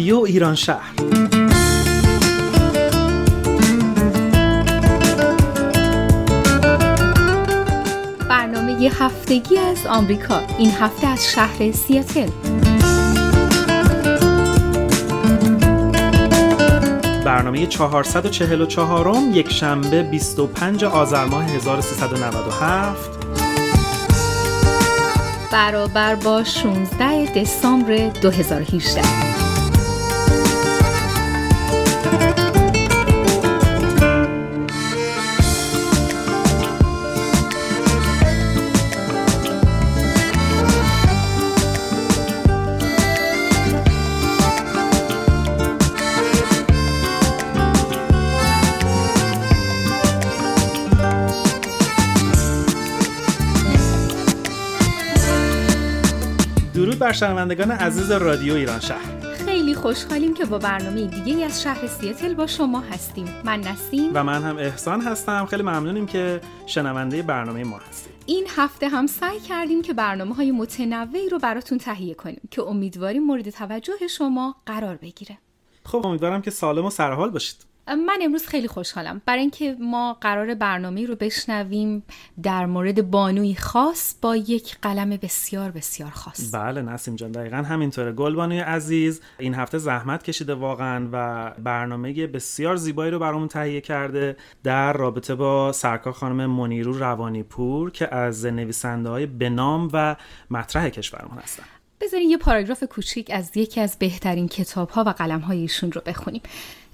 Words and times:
رادیو 0.00 0.18
ایران 0.18 0.54
شهر. 0.54 0.94
برنامه 8.28 8.82
یه 8.82 9.02
هفتگی 9.02 9.58
از 9.58 9.86
آمریکا. 9.86 10.40
این 10.58 10.70
هفته 10.70 11.06
از 11.06 11.32
شهر 11.32 11.72
سیاتل. 11.72 12.28
برنامه 17.24 17.66
444 17.66 19.08
م 19.08 19.30
یک 19.34 19.52
شنبه 19.52 20.02
25 20.02 20.84
آذر 20.84 21.24
ماه 21.24 21.44
1397 21.44 23.10
برابر 25.52 26.14
با 26.14 26.44
16 26.44 27.34
دسامبر 27.34 28.08
2018 28.08 29.29
بر 56.86 57.12
شنوندگان 57.12 57.70
عزیز 57.70 58.10
رادیو 58.10 58.54
ایران 58.54 58.80
شهر. 58.80 59.20
خیلی 59.44 59.74
خوشحالیم 59.74 60.34
که 60.34 60.44
با 60.44 60.58
برنامه 60.58 61.06
دیگه 61.06 61.44
از 61.44 61.62
شهر 61.62 61.86
سیاتل 61.86 62.34
با 62.34 62.46
شما 62.46 62.80
هستیم. 62.80 63.28
من 63.44 63.60
نسیم. 63.60 64.10
و 64.14 64.24
من 64.24 64.42
هم 64.42 64.56
احسان 64.56 65.00
هستم. 65.00 65.46
خیلی 65.46 65.62
ممنونیم 65.62 66.06
که 66.06 66.40
شنونده 66.66 67.22
برنامه 67.22 67.64
ما 67.64 67.78
هستیم 67.78 68.12
این 68.26 68.46
هفته 68.56 68.88
هم 68.88 69.06
سعی 69.06 69.40
کردیم 69.40 69.82
که 69.82 69.92
برنامه 69.92 70.34
های 70.34 70.50
متنوعی 70.50 71.28
رو 71.28 71.38
براتون 71.38 71.78
تهیه 71.78 72.14
کنیم 72.14 72.40
که 72.50 72.62
امیدواریم 72.62 73.22
مورد 73.22 73.50
توجه 73.50 74.06
شما 74.10 74.56
قرار 74.66 74.96
بگیره. 74.96 75.38
خب 75.84 76.06
امیدوارم 76.06 76.42
که 76.42 76.50
سالم 76.50 76.84
و 76.84 76.90
سرحال 76.90 77.30
باشید. 77.30 77.69
من 77.88 78.18
امروز 78.22 78.46
خیلی 78.46 78.68
خوشحالم. 78.68 79.22
برای 79.26 79.40
اینکه 79.40 79.76
ما 79.80 80.18
قرار 80.20 80.54
برنامه 80.54 81.06
رو 81.06 81.16
بشنویم 81.16 82.02
در 82.42 82.66
مورد 82.66 83.10
بانوی 83.10 83.54
خاص 83.54 84.14
با 84.22 84.36
یک 84.36 84.76
قلم 84.82 85.10
بسیار 85.10 85.70
بسیار 85.70 86.10
خاص. 86.10 86.54
بله 86.54 86.82
نسیم 86.82 87.16
جان 87.16 87.32
دقیقا 87.32 87.56
همینطوره. 87.56 88.12
گل 88.12 88.34
بانوی 88.34 88.58
عزیز 88.58 89.20
این 89.38 89.54
هفته 89.54 89.78
زحمت 89.78 90.22
کشیده 90.22 90.54
واقعا 90.54 91.08
و 91.12 91.50
برنامه 91.58 92.26
بسیار 92.26 92.76
زیبایی 92.76 93.10
رو 93.10 93.18
برامون 93.18 93.48
تهیه 93.48 93.80
کرده 93.80 94.36
در 94.62 94.92
رابطه 94.92 95.34
با 95.34 95.72
سرکار 95.72 96.12
خانم 96.12 96.46
منیرو 96.46 96.92
روانی 96.92 97.42
پور 97.42 97.90
که 97.90 98.14
از 98.14 98.46
نویسنده 98.46 99.08
های 99.08 99.26
بنام 99.26 99.88
و 99.92 100.16
مطرح 100.50 100.88
کشورمون 100.88 101.38
هستن. 101.38 101.64
بذارین 102.00 102.30
یه 102.30 102.38
پاراگراف 102.38 102.84
کوچیک 102.84 103.30
از 103.34 103.56
یکی 103.56 103.80
از 103.80 103.98
بهترین 103.98 104.48
کتاب 104.48 104.90
ها 104.90 105.04
و 105.04 105.08
قلم 105.08 105.40
های 105.40 105.58
ایشون 105.58 105.92
رو 105.92 106.00
بخونیم. 106.06 106.42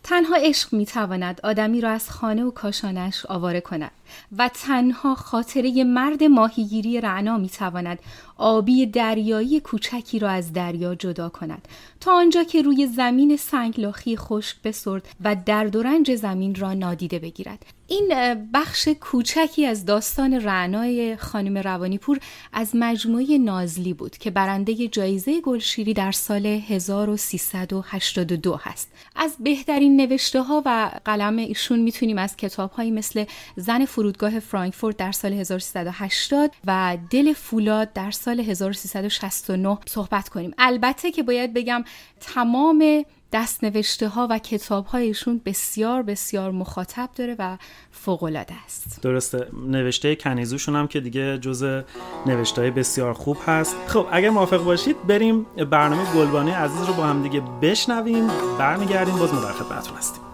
تنها 0.09 0.37
عشق 0.37 0.73
می 0.73 0.87
تواند 0.87 1.41
آدمی 1.45 1.81
را 1.81 1.91
از 1.91 2.11
خانه 2.11 2.45
و 2.45 2.51
کاشانش 2.51 3.27
آواره 3.27 3.61
کند. 3.61 3.91
و 4.39 4.51
تنها 4.55 5.15
خاطره 5.15 5.85
مرد 5.85 6.23
ماهیگیری 6.23 7.01
رعنا 7.01 7.39
می 7.39 7.49
تواند 7.49 7.99
آبی 8.39 8.87
دریایی 8.87 9.61
کوچکی 9.61 10.19
را 10.19 10.31
از 10.31 10.53
دریا 10.53 10.95
جدا 10.95 11.29
کند. 11.29 11.69
تا 12.01 12.13
آنجا 12.13 12.45
که 12.45 12.63
روی 12.63 12.87
زمین 12.87 13.37
سنگلاخی 13.37 14.17
خشک 14.17 14.57
بسرد 14.65 15.09
و 15.25 15.37
درد 15.47 15.77
و 15.77 15.83
رنج 15.83 16.15
زمین 16.15 16.55
را 16.55 16.75
نادیده 16.75 17.19
بگیرد. 17.19 17.67
این 17.89 18.13
بخش 18.55 18.89
کوچکی 18.89 19.67
از 19.67 19.85
داستان 19.85 20.35
رعنای 20.35 21.17
خانم 21.17 21.59
روانی 21.59 21.99
پور 21.99 22.19
از 22.53 22.71
مجموعه 22.75 23.39
نازلی 23.39 23.95
بود 23.95 24.19
که 24.19 24.31
برنده 24.31 24.89
جایزه 24.89 25.41
گلشیری 25.41 25.95
در 25.95 26.13
سال 26.13 26.47
1382 26.47 28.59
هست. 28.63 28.93
از 29.17 29.37
بهترین 29.41 30.01
نوشته 30.01 30.43
ها 30.43 30.63
و 30.67 30.91
قلم 31.05 31.37
ایشون 31.37 31.79
می‌تونیم 31.79 32.19
از 32.19 32.37
کتاب 32.37 32.81
مثل 32.81 33.25
زن 33.57 33.85
فرودگاه 33.97 34.41
فرانکفورت 34.41 34.97
در 34.97 35.13
سال 35.13 35.33
1380 35.33 36.51
و 36.67 36.99
دل 37.11 37.33
فولاد 37.33 37.93
در 37.93 38.11
سال 38.11 38.41
1369 38.41 39.79
صحبت 39.87 40.29
کنیم. 40.29 40.55
البته 40.59 41.11
که 41.11 41.23
باید 41.23 41.55
بگم 41.55 41.85
تمام 42.21 43.05
دست 43.33 43.65
نوشته 43.65 44.09
ها 44.09 44.27
و 44.31 44.39
کتاب 44.39 44.87
هایشون 44.87 45.41
بسیار 45.45 46.03
بسیار 46.03 46.51
مخاطب 46.51 47.09
داره 47.17 47.37
و 47.39 47.57
فوق 47.91 48.23
العاده 48.23 48.55
است. 48.65 49.01
درسته. 49.03 49.47
نوشته 49.67 50.17
کنیزوشون 50.17 50.77
هم 50.77 50.89
که 50.89 51.01
دیگه 51.01 51.39
جز 51.39 51.83
نوشته 52.27 52.61
های 52.61 52.71
بسیار 52.71 53.13
خوب 53.13 53.37
هست. 53.47 53.77
خب 53.87 54.07
اگر 54.13 54.31
موافق 54.31 54.65
باشید 54.65 55.07
بریم 55.07 55.47
برنامه 55.71 56.15
گلبانه 56.15 56.55
عزیز 56.57 56.83
رو 56.83 56.95
با 56.95 57.05
هم 57.05 57.23
دیگه 57.23 57.43
بشنویم 57.63 58.27
برمیگردیم 58.59 59.17
باز 59.17 59.35
ما 59.35 59.41
در 59.41 59.53
خدمتتون 59.53 59.97
هستیم. 59.97 60.26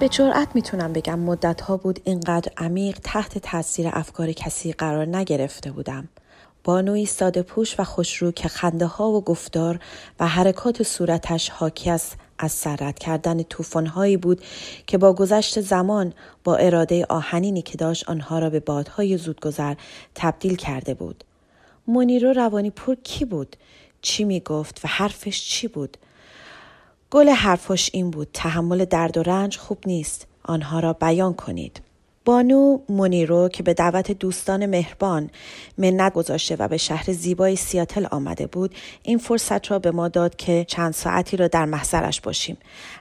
به 0.00 0.08
جرأت 0.08 0.48
می‌تونم 0.54 0.92
بگم 0.92 1.18
مدت 1.18 1.60
ها 1.60 1.76
بود 1.76 2.00
اینقدر 2.04 2.52
عمیق 2.56 2.98
تحت 3.04 3.38
تاثیر 3.38 3.88
افکار 3.92 4.32
کسی 4.32 4.72
قرار 4.72 5.16
نگرفته 5.16 5.70
بودم. 5.70 6.08
بانوی 6.64 7.06
ساده 7.06 7.42
پوش 7.42 7.80
و 7.80 7.84
خوشرو 7.84 8.32
که 8.32 8.48
خنده 8.48 8.86
ها 8.86 9.10
و 9.10 9.24
گفتار 9.24 9.80
و 10.20 10.26
حرکات 10.26 10.82
صورتش 10.82 11.50
حاکی 11.50 11.90
است 11.90 12.16
از 12.38 12.52
سرد 12.52 12.98
کردن 12.98 13.44
هایی 13.86 14.16
بود 14.16 14.42
که 14.86 14.98
با 14.98 15.12
گذشت 15.12 15.60
زمان 15.60 16.12
با 16.44 16.56
اراده 16.56 17.06
آهنینی 17.08 17.62
که 17.62 17.78
داشت 17.78 18.08
آنها 18.08 18.38
را 18.38 18.50
به 18.50 18.60
بادهای 18.60 19.16
زودگذر 19.16 19.74
تبدیل 20.14 20.56
کرده 20.56 20.94
بود. 20.94 21.24
منیرو 21.88 22.32
روانی 22.32 22.70
پور 22.70 22.96
کی 23.02 23.24
بود؟ 23.24 23.56
چی 24.02 24.24
می 24.24 24.40
گفت 24.40 24.84
و 24.84 24.88
حرفش 24.88 25.44
چی 25.48 25.68
بود؟ 25.68 25.96
گل 27.10 27.28
حرفش 27.28 27.90
این 27.92 28.10
بود 28.10 28.28
تحمل 28.32 28.84
درد 28.84 29.16
و 29.16 29.22
رنج 29.22 29.56
خوب 29.56 29.78
نیست. 29.86 30.26
آنها 30.42 30.80
را 30.80 30.92
بیان 30.92 31.34
کنید. 31.34 31.80
بانو 32.28 32.78
مونیرو 32.88 33.48
که 33.48 33.62
به 33.62 33.74
دعوت 33.74 34.12
دوستان 34.12 34.66
مهربان 34.66 35.30
منت 35.78 36.12
گذاشته 36.12 36.56
و 36.58 36.68
به 36.68 36.76
شهر 36.76 37.12
زیبای 37.12 37.56
سیاتل 37.56 38.06
آمده 38.10 38.46
بود 38.46 38.74
این 39.02 39.18
فرصت 39.18 39.70
را 39.70 39.78
به 39.78 39.90
ما 39.90 40.08
داد 40.08 40.36
که 40.36 40.64
چند 40.68 40.92
ساعتی 40.92 41.36
را 41.36 41.48
در 41.48 41.64
محضرش 41.64 42.20
باشیم. 42.20 42.56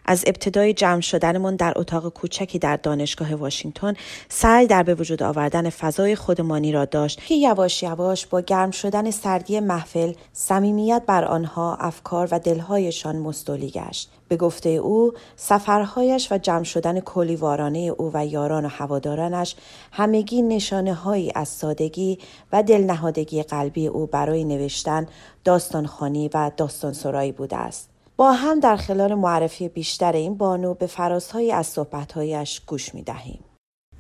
از 0.06 0.24
ابتدای 0.28 0.74
جمع 0.74 1.02
شدنمان 1.02 1.56
در 1.56 1.74
اتاق 1.76 2.10
کوچکی 2.10 2.60
در 2.60 2.78
دانشگاه 2.78 3.36
واشنگتن 3.36 3.94
سعی 4.30 4.68
در 4.68 4.84
به 4.84 4.96
وجود 4.96 5.24
آوردن 5.24 5.70
فضای 5.70 6.16
خودمانی 6.16 6.72
را 6.72 6.86
داشت 6.86 7.26
که 7.26 7.36
یواش 7.36 7.84
یواش 7.84 8.26
با 8.26 8.42
گرم 8.42 8.72
شدن 8.72 9.12
سردی 9.12 9.60
محفل 9.60 10.14
صمیمیت 10.34 11.04
بر 11.08 11.26
آنها 11.26 11.76
افکار 11.76 12.28
و 12.32 12.40
دلهایشان 12.40 13.16
مستولی 13.16 13.70
گشت. 13.70 14.10
به 14.28 14.38
گفته 14.38 14.70
او 14.70 15.14
سفرهایش 15.36 16.32
و 16.32 16.38
جمع 16.38 16.64
شدن 16.64 17.00
کلیوارانه 17.00 17.80
او 17.98 18.12
و 18.14 18.26
یاران 18.26 18.66
و 18.66 18.70
هوادارانش 18.70 19.56
همگی 19.92 20.42
نشانه 20.42 20.94
هایی 20.94 21.32
از 21.36 21.48
سادگی 21.48 22.20
و 22.54 22.64
دلنهادگی 22.64 23.44
قلبی 23.44 23.88
او 23.88 24.06
برای 24.06 24.44
نوشتن 24.44 25.08
داستانخانی 25.44 26.30
و 26.34 26.52
داستان 26.58 26.94
سرایی 26.94 27.32
بوده 27.32 27.58
است. 27.58 27.90
با 28.18 28.32
هم 28.32 28.60
در 28.60 28.76
خلال 28.76 29.14
معرفی 29.14 29.70
بیشتر 29.70 30.12
این 30.12 30.38
بانو 30.38 30.74
به 30.74 30.86
فرازهایی 30.88 31.52
از 31.52 31.68
صحبتهایش 31.68 32.62
گوش 32.68 32.96
می 32.96 33.04
دهیم. 33.04 33.40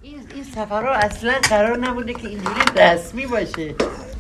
این, 0.01 0.19
این 0.35 0.43
سفرها 0.43 0.93
اصلا 0.93 1.33
قرار 1.49 1.77
نبوده 1.77 2.13
که 2.13 2.27
اینجوری 2.27 2.61
رسمی 2.75 3.25
باشه 3.25 3.75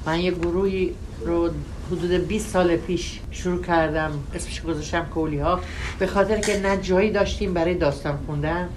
من 0.05 0.19
یه 0.19 0.31
گروهی 0.31 0.95
رو 1.21 1.49
حدود 1.91 2.27
20 2.27 2.49
سال 2.49 2.75
پیش 2.75 3.19
شروع 3.31 3.63
کردم 3.63 4.11
اسمش 4.35 4.61
گذاشتم 4.61 5.05
کولی 5.13 5.39
ها. 5.39 5.59
به 5.99 6.07
خاطر 6.07 6.37
که 6.37 6.59
نه 6.59 6.77
جایی 6.77 7.11
داشتیم 7.11 7.53
برای 7.53 7.75
داستان 7.75 8.17
خوندن 8.25 8.69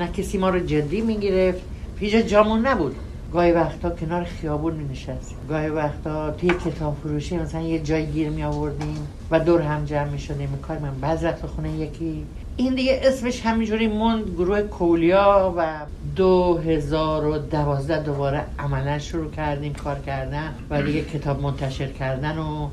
نه 0.00 0.08
کسی 0.08 0.38
ما 0.38 0.50
رو 0.50 0.58
جدی 0.58 1.00
می‌گرفت. 1.00 1.60
هیچ 2.00 2.14
جامون 2.14 2.66
نبود. 2.66 2.96
گاهی 3.32 3.52
وقتا 3.52 3.90
کنار 3.90 4.24
خیابون 4.24 4.74
می 4.74 4.84
نشست 4.84 5.34
گاهی 5.48 5.68
وقتا 5.68 6.30
توی 6.30 6.50
کتاب 6.50 6.96
فروشی 7.02 7.36
مثلا 7.36 7.60
یه 7.60 7.78
جای 7.78 8.06
گیر 8.06 8.28
می 8.30 8.42
آوردیم 8.42 9.08
و 9.30 9.40
دور 9.40 9.60
هم 9.60 9.84
جمع 9.84 10.08
می 10.08 10.18
شدیم 10.18 10.58
کار 10.62 10.78
من 10.78 10.94
بعض 11.00 11.24
خونه 11.24 11.70
یکی. 11.70 12.24
این 12.56 12.74
دیگه 12.74 13.00
اسمش 13.02 13.46
همینجوری 13.46 13.86
موند 13.86 14.30
گروه 14.30 14.62
کولیا 14.62 15.54
و 15.56 15.66
2012 16.18 18.02
دوباره 18.02 18.44
عملا 18.58 18.98
شروع 18.98 19.30
کردیم 19.30 19.74
کار 19.74 19.98
کردن 19.98 20.54
و 20.70 20.82
دیگه 20.82 21.04
کتاب 21.04 21.40
منتشر 21.40 21.86
کردن 21.86 22.38
و 22.38 22.68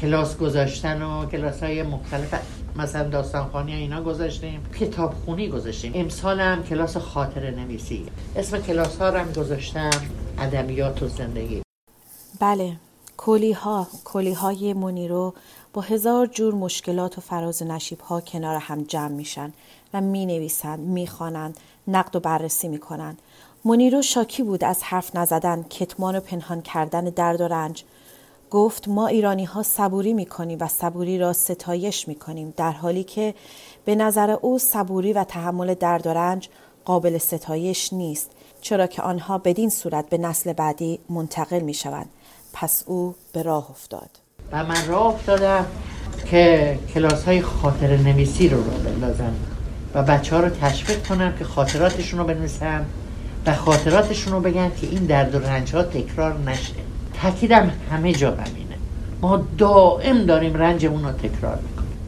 کلاس 0.00 0.38
گذاشتن 0.38 1.02
و 1.02 1.26
کلاس 1.26 1.62
های 1.62 1.82
مختلف 1.82 2.34
مثلا 2.76 3.08
داستانخانی 3.08 3.74
اینا 3.74 4.02
گذاشتیم. 4.02 4.60
کتاب 4.80 5.14
خونی 5.24 5.48
گذاشتیم. 5.48 5.92
امسال 5.94 6.40
هم 6.40 6.62
کلاس 6.62 6.96
خاطر 6.96 7.50
نویسی. 7.50 8.06
اسم 8.36 8.58
کلاس 8.62 8.96
ها 8.96 9.10
هم 9.10 9.32
گذاشتم 9.32 9.90
ادبیات 10.38 11.02
و 11.02 11.08
زندگی. 11.08 11.62
بله 12.40 12.76
کلی 13.16 13.52
ها 13.52 13.86
کلی 14.04 14.32
های 14.32 14.72
منیرو 14.72 15.34
با 15.72 15.82
هزار 15.82 16.26
جور 16.26 16.54
مشکلات 16.54 17.18
و 17.18 17.20
فراز 17.20 17.62
و 17.62 17.64
نشیب 17.64 18.00
ها 18.00 18.20
کنار 18.20 18.56
هم 18.56 18.82
جمع 18.82 19.08
میشن 19.12 19.52
و 19.94 20.00
می 20.00 20.26
نویسند 20.26 20.78
می 20.78 21.06
خوانند 21.06 21.60
نقد 21.88 22.16
و 22.16 22.20
بررسی 22.20 22.68
می 22.68 22.78
کنند 22.78 23.22
منیرو 23.64 24.02
شاکی 24.02 24.42
بود 24.42 24.64
از 24.64 24.82
حرف 24.82 25.16
نزدن 25.16 25.62
کتمان 25.62 26.16
و 26.16 26.20
پنهان 26.20 26.62
کردن 26.62 27.04
درد 27.04 27.40
و 27.40 27.48
رنج. 27.48 27.84
گفت 28.50 28.88
ما 28.88 29.06
ایرانی 29.06 29.44
ها 29.44 29.62
صبوری 29.62 30.12
می 30.12 30.26
کنیم 30.26 30.58
و 30.60 30.68
صبوری 30.68 31.18
را 31.18 31.32
ستایش 31.32 32.08
می 32.08 32.14
کنیم 32.14 32.54
در 32.56 32.72
حالی 32.72 33.04
که 33.04 33.34
به 33.84 33.94
نظر 33.94 34.30
او 34.30 34.58
صبوری 34.58 35.12
و 35.12 35.24
تحمل 35.24 35.74
درد 35.74 36.06
و 36.06 36.10
رنج 36.10 36.48
قابل 36.84 37.18
ستایش 37.18 37.92
نیست 37.92 38.30
چرا 38.60 38.86
که 38.86 39.02
آنها 39.02 39.38
بدین 39.38 39.70
صورت 39.70 40.08
به 40.08 40.18
نسل 40.18 40.52
بعدی 40.52 40.98
منتقل 41.08 41.60
می 41.60 41.74
شوند 41.74 42.08
پس 42.52 42.84
او 42.86 43.14
به 43.32 43.42
راه 43.42 43.70
افتاد. 43.70 44.10
و 44.52 44.64
من 44.64 44.86
راه 44.86 45.06
افتادم 45.06 45.66
که 46.30 46.78
کلاس 46.94 47.24
های 47.24 47.42
خاطر 47.42 47.96
نویسی 47.96 48.48
رو 48.48 48.56
رو 48.64 48.70
بندازم. 48.70 49.53
و 49.94 50.02
بچه 50.02 50.36
ها 50.36 50.42
رو 50.42 50.48
تشویق 50.48 51.06
کنم 51.06 51.32
که 51.38 51.44
خاطراتشون 51.44 52.18
رو 52.18 52.26
بنویسن 52.26 52.84
و 53.46 53.54
خاطراتشون 53.54 54.32
رو 54.32 54.40
بگن 54.40 54.70
که 54.80 54.86
این 54.86 55.04
درد 55.04 55.34
و 55.34 55.38
رنج 55.38 55.74
ها 55.74 55.82
تکرار 55.82 56.38
نشه. 56.46 56.72
تاکیدم 57.22 57.70
همه 57.92 58.12
جا 58.12 58.30
همینه. 58.30 58.76
ما 59.20 59.44
دائم 59.58 60.24
داریم 60.24 60.54
رنجمون 60.54 61.04
رو 61.04 61.12
تکرار 61.12 61.58
می‌کنیم 61.68 61.98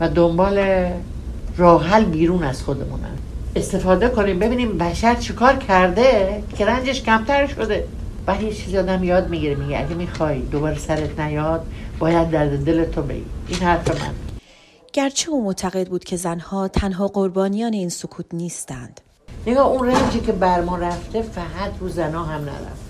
و 0.00 0.08
دنبال 0.08 0.86
راحل 1.56 2.04
بیرون 2.04 2.42
از 2.42 2.62
خودمونن. 2.62 3.14
استفاده 3.56 4.08
کنیم 4.08 4.38
ببینیم 4.38 4.78
بشر 4.78 5.14
چیکار 5.14 5.56
کرده 5.56 6.42
که 6.56 6.66
رنجش 6.66 7.02
کمتر 7.02 7.46
شده. 7.46 7.84
بعد 8.26 8.42
یه 8.42 8.52
چیزی 8.52 8.78
آدم 8.78 9.04
یاد 9.04 9.28
می‌گیره 9.28 9.54
میگه 9.54 9.78
اگه 9.78 9.94
می‌خوای 9.94 10.38
دوباره 10.38 10.78
سرت 10.78 11.20
نیاد 11.20 11.66
باید 11.98 12.30
درد 12.30 12.64
دل 12.64 12.84
تو 12.84 13.02
بگی. 13.02 13.24
این 13.48 13.58
حرف 13.58 13.88
من. 13.88 14.33
گرچه 14.94 15.30
او 15.30 15.44
معتقد 15.44 15.88
بود 15.88 16.04
که 16.04 16.16
زنها 16.16 16.68
تنها 16.68 17.08
قربانیان 17.08 17.72
این 17.72 17.88
سکوت 17.88 18.26
نیستند. 18.32 19.00
نگاه 19.46 19.66
اون 19.66 19.88
رنجی 19.88 20.20
که 20.20 20.32
بر 20.32 20.60
ما 20.60 20.76
رفته 20.76 21.22
فقط 21.22 21.72
رو 21.80 21.88
زنا 21.88 22.24
هم 22.24 22.40
نرفت. 22.40 22.84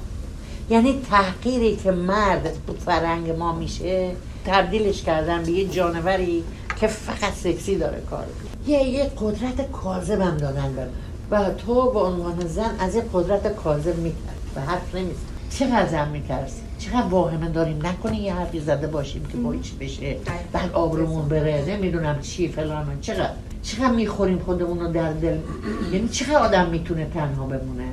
یعنی 0.71 1.03
تحقیری 1.11 1.77
که 1.77 1.91
مرد 1.91 2.67
تو 2.67 2.73
فرنگ 2.73 3.31
ما 3.31 3.53
میشه 3.53 4.17
تبدیلش 4.47 5.03
کردن 5.03 5.43
به 5.43 5.51
یه 5.51 5.69
جانوری 5.69 6.45
که 6.81 6.87
فقط 6.87 7.33
سکسی 7.33 7.77
داره 7.77 8.03
کار 8.11 8.27
یه 8.67 8.83
یه 8.83 9.13
قدرت 9.21 9.73
کاذبم 9.73 10.37
دادن 10.37 10.73
به 10.73 10.83
من. 10.85 10.91
و 11.31 11.55
تو 11.55 11.91
به 11.91 12.01
عنوان 12.01 12.47
زن 12.47 12.77
از 12.79 12.95
یه 12.95 13.05
قدرت 13.13 13.57
کاذب 13.57 13.97
میترسی. 13.97 14.25
و 14.57 14.61
حرف 14.61 14.95
نمیزن 14.95 15.21
چقدر 15.51 15.89
زن 15.89 16.09
میترسی؟ 16.09 16.64
چقدر 16.79 17.07
واهمه 17.11 17.49
داریم 17.49 17.87
نکنی 17.87 18.17
یه 18.17 18.35
حرفی 18.35 18.61
زده 18.61 18.87
باشیم 18.87 19.27
که 19.33 19.37
با 19.37 19.57
چی 19.57 19.77
بشه. 19.81 20.17
بعد 20.53 20.73
آبرومون 20.73 21.29
بره 21.29 21.65
نمی‌دونم 21.69 22.21
چی 22.21 22.49
فلان 22.49 22.99
چقدر 23.01 23.31
چقدر 23.63 23.91
می‌خوریم 23.91 24.39
خودمون 24.39 24.81
رو 24.81 24.93
در 24.93 25.13
دل؟ 25.13 25.39
یعنی 25.93 26.09
چقدر 26.09 26.37
آدم 26.37 26.69
می‌تونه 26.69 27.07
تنها 27.15 27.47
بمونه؟ 27.47 27.89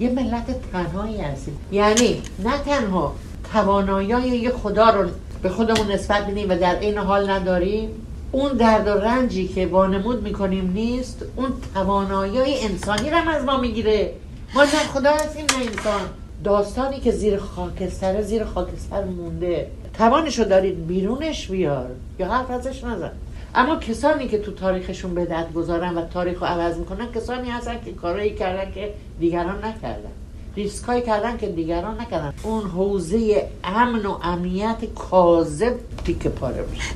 یه 0.00 0.10
ملت 0.10 0.72
تنهایی 0.72 1.20
هستیم. 1.20 1.58
یعنی 1.72 2.22
نه 2.44 2.58
تنها 2.58 3.14
توانایی 3.52 4.38
یه 4.38 4.50
خدا 4.50 4.90
رو 4.90 5.08
به 5.42 5.48
خودمون 5.48 5.90
نسبت 5.90 6.26
میدیم 6.26 6.50
و 6.50 6.58
در 6.58 6.80
این 6.80 6.98
حال 6.98 7.30
نداریم. 7.30 7.88
اون 8.32 8.52
درد 8.52 8.88
و 8.88 8.90
رنجی 8.90 9.48
که 9.48 9.66
وانمود 9.66 10.22
می‌کنیم 10.22 10.70
نیست. 10.74 11.24
اون 11.36 11.48
توانایی 11.74 12.60
انسانی 12.60 13.10
رو 13.10 13.28
از 13.28 13.44
ما 13.44 13.56
می‌گیره. 13.56 14.12
ما 14.54 14.62
نه 14.62 14.68
خدا 14.68 15.10
هستیم 15.10 15.44
نه 15.44 15.66
انسان. 15.66 16.00
داستانی 16.44 17.00
که 17.00 17.12
زیر 17.12 17.36
خاکستر 17.36 18.22
زیر 18.22 18.44
خاکستر 18.44 19.04
مونده. 19.04 19.70
توانشو 19.94 20.44
دارید 20.44 20.86
بیرونش 20.86 21.46
بیار 21.46 21.90
یا 22.18 22.28
حرف 22.28 22.50
ازش 22.50 22.84
نزن. 22.84 23.12
اما 23.54 23.76
کسانی 23.76 24.28
که 24.28 24.38
تو 24.38 24.52
تاریخشون 24.52 25.14
بدت 25.14 25.52
گذارن 25.52 25.98
و 25.98 26.06
تاریخ 26.06 26.40
رو 26.40 26.46
عوض 26.46 26.78
می‌کنن 26.78 27.12
کسانی 27.12 27.50
هستن 27.50 27.80
که 27.84 27.92
کارایی 27.92 28.34
کردن 28.34 28.72
که 28.72 28.94
دیگران 29.20 29.64
نکردن. 29.64 30.10
ریسکایی 30.56 31.02
کردن 31.02 31.36
که 31.36 31.46
دیگران 31.46 32.00
نکردن. 32.00 32.34
اون 32.42 32.62
حوزه 32.62 33.48
امن 33.64 34.06
و 34.06 34.18
امنیت 34.22 34.84
کاذب 34.94 35.74
تیک 36.04 36.26
پاره 36.26 36.64
میشه. 36.70 36.94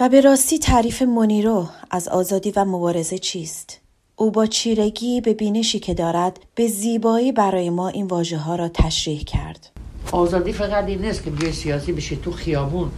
و 0.00 0.08
به 0.08 0.20
راستی 0.20 0.58
تعریف 0.58 1.02
منیرو 1.02 1.66
از 1.90 2.08
آزادی 2.08 2.52
و 2.56 2.64
مبارزه 2.64 3.18
چیست؟ 3.18 3.83
او 4.16 4.30
با 4.30 4.46
چیرگی 4.46 5.20
به 5.20 5.34
بینشی 5.34 5.78
که 5.78 5.94
دارد 5.94 6.40
به 6.54 6.66
زیبایی 6.66 7.32
برای 7.32 7.70
ما 7.70 7.88
این 7.88 8.06
واژه 8.06 8.38
ها 8.38 8.56
را 8.56 8.68
تشریح 8.68 9.24
کرد. 9.24 9.70
آزادی 10.12 10.52
فقط 10.52 10.84
این 10.84 10.98
نیست 10.98 11.24
که 11.24 11.30
بیای 11.30 11.52
سیاسی 11.52 11.92
بشی 11.92 12.16
تو 12.16 12.30
خیابون. 12.32 12.90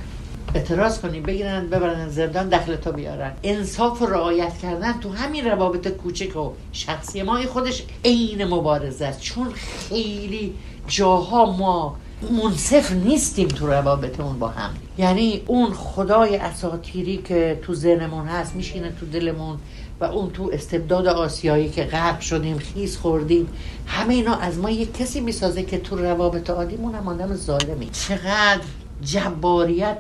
اعتراض 0.55 1.01
کنی 1.01 1.21
بگیرن 1.21 1.67
ببرن 1.67 2.09
زندان 2.09 2.49
دخل 2.49 2.77
تو 2.77 2.93
بیارن. 2.93 3.33
انصاف 3.43 4.03
و 4.03 4.07
رعایت 4.07 4.59
کردن 4.59 5.01
تو 5.01 5.13
همین 5.13 5.45
روابط 5.45 5.89
کوچک 5.89 6.37
و 6.37 6.51
شخصی 6.73 7.23
ما 7.23 7.37
این 7.37 7.47
خودش 7.47 7.83
عین 8.05 8.45
مبارزه 8.45 9.05
است. 9.05 9.21
چون 9.21 9.53
خیلی 9.53 10.55
جاها 10.89 11.57
ما 11.57 11.97
منصف 12.43 12.93
نیستیم 12.93 13.49
تو 13.49 13.67
روابطمون 13.67 14.39
با 14.39 14.49
هم. 14.49 14.71
یعنی 14.99 15.43
اون 15.47 15.73
خدای 15.73 16.37
اساتیری 16.37 17.17
که 17.17 17.61
تو 17.62 17.75
ذهنمون 17.75 18.27
هست 18.27 18.57
میشینه 18.57 18.93
تو 19.01 19.07
دلمون. 19.07 19.59
و 20.01 20.05
اون 20.05 20.31
تو 20.31 20.51
استبداد 20.53 21.07
آسیایی 21.07 21.71
که 21.71 21.85
غرق 21.85 22.21
شدیم 22.21 22.59
خیز 22.59 22.97
خوردیم 22.97 23.49
همه 23.87 24.15
اینا 24.15 24.35
از 24.35 24.59
ما 24.59 24.71
یک 24.71 24.97
کسی 24.97 25.21
می‌سازه 25.21 25.63
که 25.63 25.79
تو 25.79 25.97
روابط 25.97 26.51
عادیمون 26.51 26.95
هم 26.95 27.09
آدم 27.09 27.35
ظالمی. 27.35 27.91
چقدر 27.91 28.65
جباریت 29.00 29.99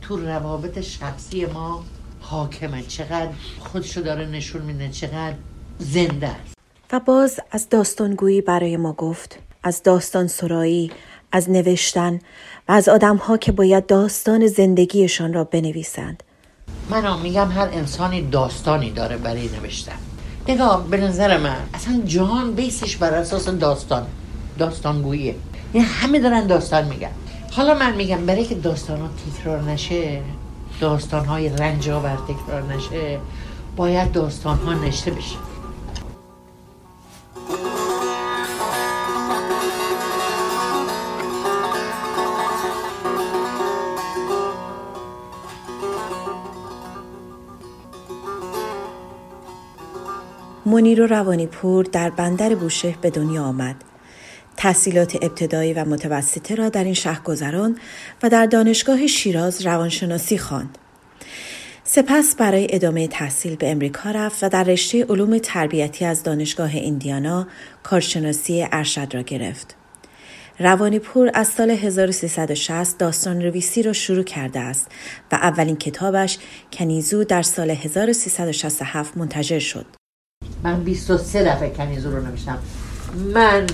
تو 0.00 0.16
روابط 0.16 0.80
شخصی 0.80 1.46
ما 1.46 1.84
حاکمه. 2.20 2.82
چقدر 2.82 3.30
خودشو 3.58 4.00
داره 4.00 4.26
نشون 4.26 4.62
میده 4.62 4.88
چقدر 4.88 5.34
زنده 5.78 6.28
است. 6.28 6.54
و 6.92 7.00
باز 7.00 7.40
از 7.50 7.68
داستانگویی 7.68 8.40
برای 8.40 8.76
ما 8.76 8.92
گفت 8.92 9.38
از 9.62 9.82
داستان 9.82 10.26
سرایی 10.26 10.90
از 11.32 11.50
نوشتن 11.50 12.20
و 12.68 12.72
از 12.72 12.88
آدم 12.88 13.16
ها 13.16 13.36
که 13.36 13.52
باید 13.52 13.86
داستان 13.86 14.46
زندگیشان 14.46 15.32
را 15.32 15.44
بنویسند. 15.44 16.22
من 16.90 17.20
میگم 17.20 17.50
هر 17.50 17.68
انسانی 17.72 18.22
داستانی 18.22 18.90
داره 18.90 19.16
برای 19.16 19.48
نوشتن. 19.48 19.96
نگاه 20.48 20.86
به 20.86 20.96
نظر 20.96 21.38
من 21.38 21.56
اصلا 21.74 22.02
جهان 22.04 22.54
بیسش 22.54 22.96
بر 22.96 23.14
اساس 23.14 23.48
داستان 23.48 24.06
داستانگوییه. 24.58 25.34
یعنی 25.74 25.86
همه 25.86 26.20
دارن 26.20 26.46
داستان 26.46 26.84
میگن. 26.84 27.10
حالا 27.52 27.74
من 27.74 27.96
میگم 27.96 28.26
برای 28.26 28.44
که 28.44 28.54
داستان 28.54 29.00
ها 29.00 29.08
تکرار 29.08 29.62
نشه 29.62 30.22
داستان 30.80 31.24
های 31.24 31.48
رنج 31.48 31.88
آور 31.88 32.18
تکرار 32.28 32.62
نشه 32.62 33.18
باید 33.76 34.12
داستان 34.12 34.58
ها 34.58 34.74
نشته 34.74 35.10
بشه. 35.10 35.36
منیر 50.66 51.02
و 51.02 51.06
روانیپور 51.06 51.84
در 51.84 52.10
بندر 52.10 52.54
بوشهر 52.54 52.96
به 53.00 53.10
دنیا 53.10 53.42
آمد. 53.42 53.76
تحصیلات 54.56 55.16
ابتدایی 55.22 55.72
و 55.72 55.84
متوسطه 55.84 56.54
را 56.54 56.68
در 56.68 56.84
این 56.84 56.94
شهر 56.94 57.22
گذران 57.22 57.78
و 58.22 58.28
در 58.28 58.46
دانشگاه 58.46 59.06
شیراز 59.06 59.66
روانشناسی 59.66 60.38
خواند. 60.38 60.78
سپس 61.84 62.34
برای 62.34 62.66
ادامه 62.70 63.08
تحصیل 63.08 63.56
به 63.56 63.70
امریکا 63.70 64.10
رفت 64.10 64.44
و 64.44 64.48
در 64.48 64.64
رشته 64.64 65.04
علوم 65.04 65.38
تربیتی 65.38 66.04
از 66.04 66.22
دانشگاه 66.22 66.70
ایندیانا 66.74 67.46
کارشناسی 67.82 68.66
ارشد 68.72 69.14
را 69.14 69.22
گرفت. 69.22 69.74
روانیپور 70.58 71.30
از 71.34 71.48
سال 71.48 71.70
1360 71.70 72.98
داستان 72.98 73.42
رویسی 73.42 73.82
را 73.82 73.92
شروع 73.92 74.24
کرده 74.24 74.60
است 74.60 74.90
و 75.32 75.34
اولین 75.34 75.76
کتابش 75.76 76.38
کنیزو 76.72 77.24
در 77.24 77.42
سال 77.42 77.70
1367 77.70 79.16
منتشر 79.16 79.58
شد. 79.58 79.95
من 80.66 80.84
23 80.84 81.44
دفعه 81.44 81.70
کنیزو 81.70 82.10
رو 82.10 82.22
نوشتم. 82.22 82.58
من 83.34 83.66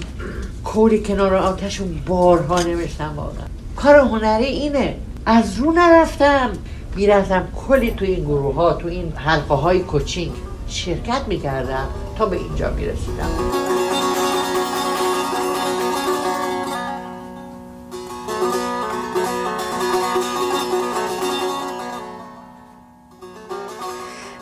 کوری 0.65 1.03
کنار 1.03 1.35
آتش 1.35 1.81
و 1.81 1.85
بارها 2.07 2.63
نوشتم 2.63 3.13
واقعا. 3.17 3.47
کار 3.77 3.97
هنری 3.97 4.45
اینه. 4.45 4.97
از 5.27 5.59
رو 5.59 5.73
نرفتم. 5.73 6.51
می‌رفتم 6.97 7.49
کلی 7.69 7.91
تو 7.91 8.05
این 8.05 8.25
گروه 8.25 8.55
ها 8.55 8.73
تو 8.73 8.89
این 8.89 9.13
حلقه 9.17 9.55
های 9.55 9.81
کوچینگ 9.81 10.33
شرکت 10.69 11.21
می‌کردم 11.29 11.87
تا 12.19 12.27
به 12.27 12.37
اینجا 12.37 12.71
می‌رسیدم. 12.71 13.62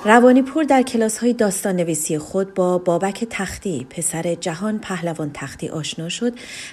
روانیپور 0.05 0.65
در 0.65 0.83
کلاس 0.83 1.19
های 1.19 1.33
داستان 1.33 1.77
نویسی 1.77 2.19
خود 2.19 2.55
با 2.55 2.79
بابک 2.79 3.27
تختی 3.31 3.87
پسر 3.91 4.35
جهان 4.35 4.79
پهلوان 4.79 5.31
تختی 5.35 5.69
آشنا 5.69 6.09
شد 6.09 6.33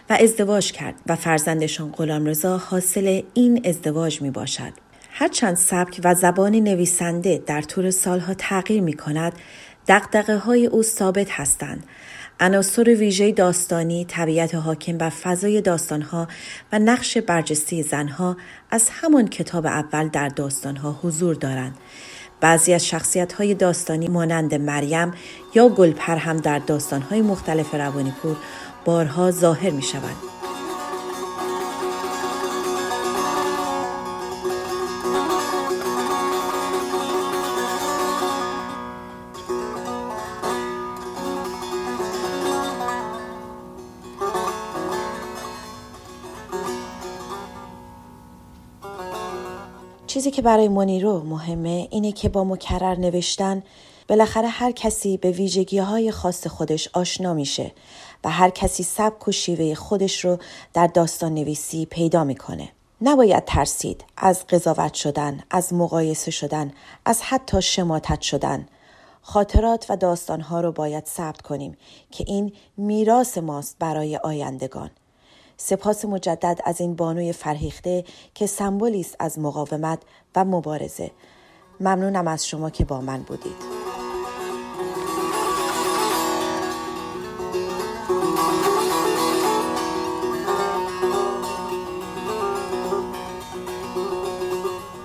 و 0.09 0.17
ازدواج 0.21 0.71
کرد 0.71 0.95
و 1.07 1.15
فرزندشان 1.15 1.91
غلامرضا 1.91 2.57
حاصل 2.57 3.21
این 3.33 3.61
ازدواج 3.65 4.21
می 4.21 4.31
باشد. 4.31 4.73
هرچند 5.11 5.55
سبک 5.55 6.01
و 6.03 6.15
زبان 6.15 6.55
نویسنده 6.55 7.43
در 7.45 7.61
طول 7.61 7.89
سالها 7.89 8.33
تغییر 8.33 8.81
می 8.81 8.93
کند، 8.93 9.33
دقدقه 9.87 10.37
های 10.37 10.65
او 10.65 10.83
ثابت 10.83 11.31
هستند. 11.31 11.83
عناصر 12.39 12.83
ویژه 12.83 13.31
داستانی، 13.31 14.05
طبیعت 14.05 14.55
حاکم 14.55 14.97
بر 14.97 15.09
فضای 15.09 15.61
داستانها 15.61 16.27
و 16.71 16.79
نقش 16.79 17.17
برجسته 17.17 17.81
زنها 17.81 18.37
از 18.71 18.89
همان 18.91 19.27
کتاب 19.27 19.65
اول 19.65 20.07
در 20.07 20.29
داستانها 20.29 20.99
حضور 21.03 21.35
دارند. 21.35 21.77
بعضی 22.41 22.73
از 22.73 22.85
شخصیت 22.87 23.33
های 23.33 23.53
داستانی 23.53 24.07
مانند 24.07 24.55
مریم 24.55 25.13
یا 25.55 25.69
گلپر 25.69 26.15
هم 26.15 26.37
در 26.37 26.59
داستان 26.59 27.01
های 27.01 27.21
مختلف 27.21 27.73
روانیپور 27.73 28.35
بارها 28.85 29.31
ظاهر 29.31 29.69
می 29.69 29.81
شوند. 29.81 30.36
چیزی 50.07 50.31
که 50.31 50.41
برای 50.41 50.67
منیرو 50.67 51.23
مهمه 51.23 51.87
اینه 51.91 52.11
که 52.11 52.29
با 52.29 52.43
مکرر 52.43 52.95
نوشتن 52.95 53.63
بالاخره 54.07 54.47
هر 54.47 54.71
کسی 54.71 55.17
به 55.17 55.31
ویژگی 55.31 55.77
های 55.77 56.11
خاص 56.11 56.47
خودش 56.47 56.89
آشنا 56.93 57.33
میشه 57.33 57.71
و 58.23 58.29
هر 58.29 58.49
کسی 58.49 58.83
سبک 58.83 59.27
و 59.27 59.31
شیوه 59.31 59.75
خودش 59.75 60.25
رو 60.25 60.37
در 60.73 60.87
داستان 60.87 61.33
نویسی 61.33 61.85
پیدا 61.85 62.23
می‌کنه. 62.23 62.69
نباید 63.01 63.45
ترسید 63.45 64.05
از 64.17 64.47
قضاوت 64.47 64.93
شدن، 64.93 65.43
از 65.51 65.73
مقایسه 65.73 66.31
شدن، 66.31 66.71
از 67.05 67.21
حتی 67.21 67.61
شماتت 67.61 68.21
شدن. 68.21 68.67
خاطرات 69.21 69.85
و 69.89 69.97
داستانها 69.97 70.61
رو 70.61 70.71
باید 70.71 71.05
ثبت 71.05 71.41
کنیم 71.41 71.77
که 72.11 72.23
این 72.27 72.53
میراث 72.77 73.37
ماست 73.37 73.75
برای 73.79 74.17
آیندگان. 74.17 74.91
سپاس 75.57 76.05
مجدد 76.05 76.59
از 76.65 76.81
این 76.81 76.95
بانوی 76.95 77.33
فرهیخته 77.33 78.03
که 78.33 78.45
سمبولی 78.45 78.99
است 78.99 79.15
از 79.19 79.39
مقاومت 79.39 79.99
و 80.35 80.45
مبارزه. 80.45 81.11
ممنونم 81.79 82.27
از 82.27 82.47
شما 82.47 82.69
که 82.69 82.85
با 82.85 83.01
من 83.01 83.23
بودید. 83.23 83.77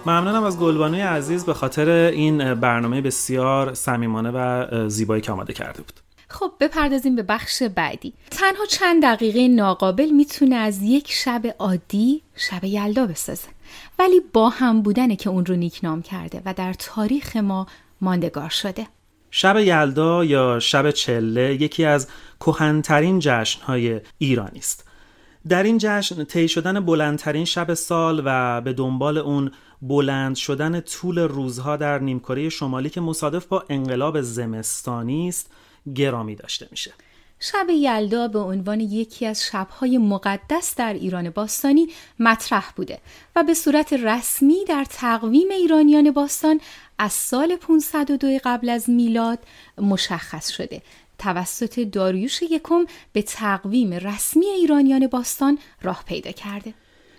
ممنونم 0.06 0.44
از 0.44 0.58
گلبانوی 0.58 1.00
عزیز 1.00 1.44
به 1.44 1.54
خاطر 1.54 1.88
این 1.90 2.54
برنامه 2.54 3.00
بسیار 3.00 3.74
صمیمانه 3.74 4.30
و 4.30 4.88
زیبایی 4.88 5.22
که 5.22 5.32
آماده 5.32 5.52
کرده 5.52 5.82
بود. 5.82 6.11
خب 6.32 6.52
بپردازیم 6.60 7.16
به 7.16 7.22
بخش 7.22 7.62
بعدی. 7.62 8.12
تنها 8.30 8.66
چند 8.66 9.02
دقیقه 9.02 9.48
ناقابل 9.48 10.10
می‌تونه 10.10 10.56
از 10.56 10.82
یک 10.82 11.12
شب 11.12 11.42
عادی 11.58 12.22
شب 12.36 12.64
یلدا 12.64 13.06
بسازه. 13.06 13.48
ولی 13.98 14.20
با 14.32 14.48
هم 14.48 14.82
بودنه 14.82 15.16
که 15.16 15.30
اون 15.30 15.46
رو 15.46 15.56
نیکنام 15.56 16.02
کرده 16.02 16.42
و 16.44 16.54
در 16.54 16.72
تاریخ 16.72 17.36
ما 17.36 17.66
ماندگار 18.00 18.48
شده. 18.48 18.86
شب 19.30 19.56
یلدا 19.58 20.24
یا 20.24 20.58
شب 20.58 20.90
چله 20.90 21.54
یکی 21.60 21.84
از 21.84 22.08
کهنترین 22.40 23.18
جشنهای 23.18 24.00
ایرانی 24.18 24.58
است. 24.58 24.84
در 25.48 25.62
این 25.62 25.78
جشن 25.78 26.24
طی 26.24 26.48
شدن 26.48 26.80
بلندترین 26.80 27.44
شب 27.44 27.74
سال 27.74 28.22
و 28.24 28.60
به 28.60 28.72
دنبال 28.72 29.18
اون 29.18 29.50
بلند 29.82 30.36
شدن 30.36 30.80
طول 30.80 31.18
روزها 31.18 31.76
در 31.76 31.98
نیمکره 31.98 32.48
شمالی 32.48 32.90
که 32.90 33.00
مصادف 33.00 33.46
با 33.46 33.64
انقلاب 33.68 34.20
زمستانی 34.20 35.28
است 35.28 35.50
گرامی 35.94 36.36
داشته 36.36 36.68
میشه. 36.70 36.92
شب 37.44 37.66
یلدا 37.70 38.28
به 38.28 38.38
عنوان 38.38 38.80
یکی 38.80 39.26
از 39.26 39.44
شبهای 39.44 39.98
مقدس 39.98 40.74
در 40.74 40.92
ایران 40.92 41.30
باستانی 41.30 41.88
مطرح 42.18 42.72
بوده 42.76 42.98
و 43.36 43.42
به 43.42 43.54
صورت 43.54 43.92
رسمی 43.92 44.64
در 44.68 44.84
تقویم 44.84 45.50
ایرانیان 45.50 46.10
باستان 46.10 46.60
از 46.98 47.12
سال 47.12 47.56
502 47.56 48.38
قبل 48.44 48.68
از 48.68 48.90
میلاد 48.90 49.38
مشخص 49.78 50.48
شده. 50.50 50.82
توسط 51.18 51.80
داریوش 51.80 52.42
یکم 52.42 52.86
به 53.12 53.22
تقویم 53.22 53.92
رسمی 53.92 54.46
ایرانیان 54.46 55.06
باستان 55.06 55.58
راه 55.82 56.04
پیدا 56.06 56.32
کرده. 56.32 56.74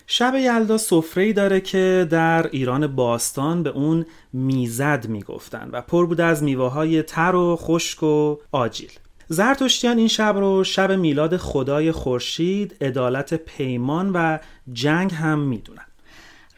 شب 0.08 0.36
یلدا 0.36 0.78
سفره 0.78 1.34
داره 1.34 1.62
که 1.62 2.08
در 2.10 2.48
ایران 2.48 2.88
باستان 2.88 3.64
به 3.64 3.70
اون 3.70 4.06
می‌زد 4.34 5.08
می‌گفتن 5.08 5.70
و 5.72 5.82
پر 5.82 6.06
بوده 6.06 6.24
از 6.24 6.44
میوه 6.44 6.72
های 6.72 7.04
تر 7.04 7.36
و 7.36 7.56
خشک 7.56 8.04
و 8.04 8.38
آجیل 8.52 8.92
زرتشتیان 9.28 9.98
این 9.98 10.08
شب 10.08 10.36
رو 10.38 10.64
شب 10.64 10.92
میلاد 10.92 11.38
خدای 11.38 11.92
خورشید، 11.92 12.76
عدالت 12.82 13.34
پیمان 13.34 14.12
و 14.14 14.38
جنگ 14.74 15.14
هم 15.14 15.40
می‌دونن. 15.40 15.86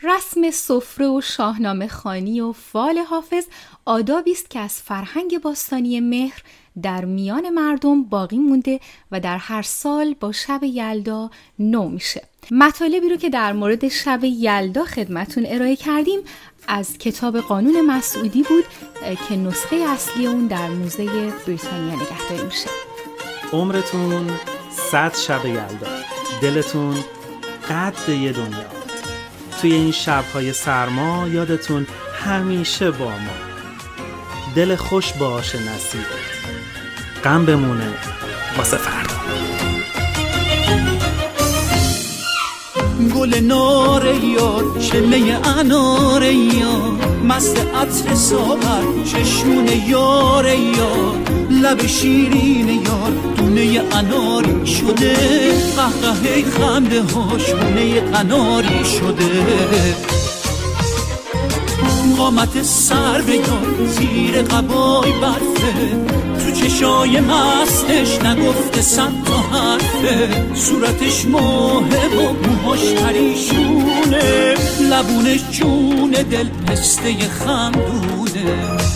رسم 0.05 0.51
سفره 0.51 1.07
و 1.07 1.21
شاهنامه 1.21 1.87
خانی 1.87 2.41
و 2.41 2.51
فال 2.51 2.97
حافظ 2.97 3.45
آدابی 3.85 4.31
است 4.31 4.49
که 4.49 4.59
از 4.59 4.73
فرهنگ 4.73 5.41
باستانی 5.41 5.99
مهر 5.99 6.43
در 6.81 7.05
میان 7.05 7.49
مردم 7.49 8.03
باقی 8.03 8.37
مونده 8.37 8.79
و 9.11 9.19
در 9.19 9.37
هر 9.37 9.61
سال 9.61 10.15
با 10.19 10.31
شب 10.31 10.63
یلدا 10.63 11.29
نو 11.59 11.89
میشه. 11.89 12.23
مطالبی 12.51 13.09
رو 13.09 13.15
که 13.15 13.29
در 13.29 13.53
مورد 13.53 13.87
شب 13.87 14.19
یلدا 14.23 14.83
خدمتون 14.83 15.45
ارائه 15.47 15.75
کردیم 15.75 16.19
از 16.67 16.97
کتاب 16.97 17.39
قانون 17.39 17.81
مسعودی 17.81 18.43
بود 18.43 18.65
که 19.29 19.35
نسخه 19.35 19.75
اصلی 19.75 20.27
اون 20.27 20.47
در 20.47 20.67
موزه 20.67 21.05
بریتانیا 21.47 21.95
نگهداری 21.95 22.43
میشه. 22.45 22.69
عمرتون 23.53 24.29
صد 24.91 25.15
شب 25.15 25.45
یلدا. 25.45 25.87
دلتون 26.41 26.95
قد 27.69 28.09
یه 28.09 28.31
دنیا. 28.31 28.84
توی 29.65 29.73
این 29.73 29.91
شبهای 29.91 30.53
سرما 30.53 31.27
یادتون 31.27 31.87
همیشه 32.25 32.91
با 32.91 33.05
ما. 33.05 33.35
دل 34.55 34.75
خوش 34.75 35.13
باشه 35.13 35.57
نصیبت 35.57 36.05
غم 37.23 37.45
بمونه 37.45 37.93
واسه 38.57 38.77
فردا. 38.77 39.15
گل 43.15 43.33
یار 44.23 44.79
چله 44.79 45.47
انار 45.57 46.23
یار 46.23 47.23
مست 47.23 47.57
عطر 47.57 48.15
ساغر 48.15 49.03
چشمون 49.05 49.67
یار 49.87 50.45
یار 50.45 51.15
لب 51.49 51.87
شیرین 51.87 52.69
یار 52.69 53.11
دونه 53.55 53.81
اناری 53.95 54.67
شده. 54.67 55.15
قهقه 55.75 56.51
خنده 56.51 57.01
هاش 57.01 57.49
دونه 57.49 58.01
قناری 58.01 58.85
شده. 58.85 59.45
قامت 62.17 62.63
سر 62.63 63.21
بگان 63.21 63.87
زیر 63.87 64.41
قبای 64.41 65.11
برفه. 65.11 65.73
تو 66.39 66.51
چشای 66.51 67.19
مستش 67.19 68.25
نگفته 68.25 68.81
صد 68.81 69.11
تا 69.25 69.57
حرفه. 69.57 70.29
صورتش 70.55 71.25
ماهه 71.25 72.07
و 72.07 72.33
موهاش 72.33 72.93
پریشونه. 72.93 74.55
لبونش 74.81 75.41
جون 75.51 76.11
دل 76.11 76.47
پسته 76.67 77.13
خمدونه 77.39 78.94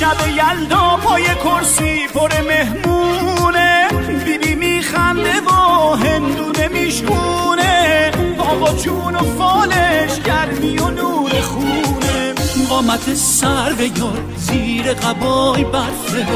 شب 0.00 0.28
یلدا 0.28 0.96
پای 0.96 1.24
کرسی 1.24 2.06
پر 2.14 2.30
مهمونه. 2.42 3.88
بیبی 4.24 4.54
میخنده 4.54 5.40
و 5.40 5.50
هندونه 5.94 6.68
میشکونه. 6.68 8.10
آقا 8.38 8.72
جون 8.72 9.16
و 9.16 9.38
فالش 9.38 10.20
گرمی 10.20 10.78
و 10.78 10.90
نور 10.90 11.40
خونه. 11.40 12.34
قامت 12.68 13.14
سر 13.14 13.90
یار 13.96 14.22
زیر 14.36 14.92
قبای 14.92 15.64
برفه. 15.64 16.26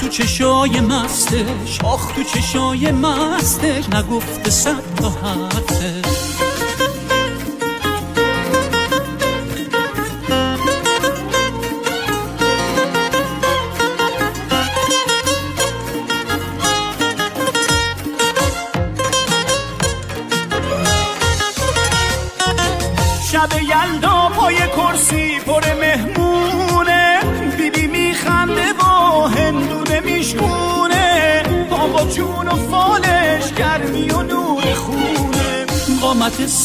تو 0.00 0.08
چشای 0.08 0.80
مستش 0.80 1.80
آخ 1.84 2.12
تو 2.12 2.22
چشای 2.22 2.92
مستش. 2.92 3.88
نگفته 3.88 4.50
صد 4.50 4.96
تا 4.96 5.08
حرفه. 5.10 6.17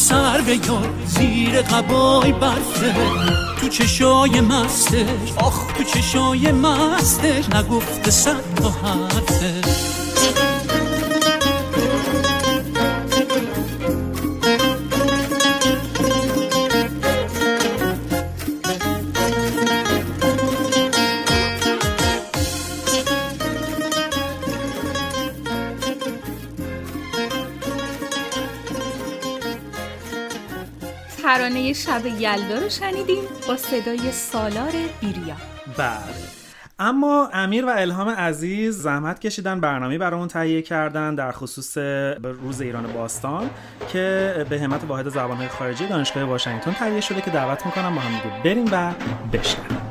سر 0.08 0.40
بگار 0.40 0.90
زیر 1.06 1.62
قبای 1.62 2.32
برفه. 2.32 2.94
تو 3.60 3.68
چشای 3.68 4.40
مستش 4.40 5.32
آخ 5.36 5.72
تو 5.72 5.84
چشای 5.84 6.52
مستش 6.52 7.48
نگفته 7.54 8.10
صد 8.10 8.54
تا 8.56 8.70
حرفه. 8.70 9.93
شب 31.72 32.06
یلدا 32.06 32.58
رو 32.58 32.68
شنیدیم 32.68 33.22
با 33.48 33.56
صدای 33.56 34.12
سالار 34.12 34.72
بیریا 35.00 35.36
بله. 35.78 35.98
اما 36.78 37.28
امیر 37.32 37.66
و 37.66 37.68
الهام 37.68 38.08
عزیز 38.08 38.82
زحمت 38.82 39.18
کشیدن 39.18 39.60
برنامه 39.60 39.98
برامون 39.98 40.28
تهیه 40.28 40.62
کردن 40.62 41.14
در 41.14 41.32
خصوص 41.32 41.78
روز 42.22 42.60
ایران 42.60 42.92
باستان 42.92 43.50
که 43.92 44.46
به 44.48 44.60
همت 44.60 44.84
واحد 44.84 45.08
زبانهای 45.08 45.48
خارجی 45.48 45.86
دانشگاه 45.86 46.24
واشنگتن 46.24 46.72
تهیه 46.72 47.00
شده 47.00 47.20
که 47.20 47.30
دعوت 47.30 47.66
می‌کنم 47.66 47.94
با 47.94 48.00
هم 48.00 48.20
دیگه 48.22 48.42
بریم 48.44 48.68
و 48.72 48.92
بشنویم. 49.32 49.83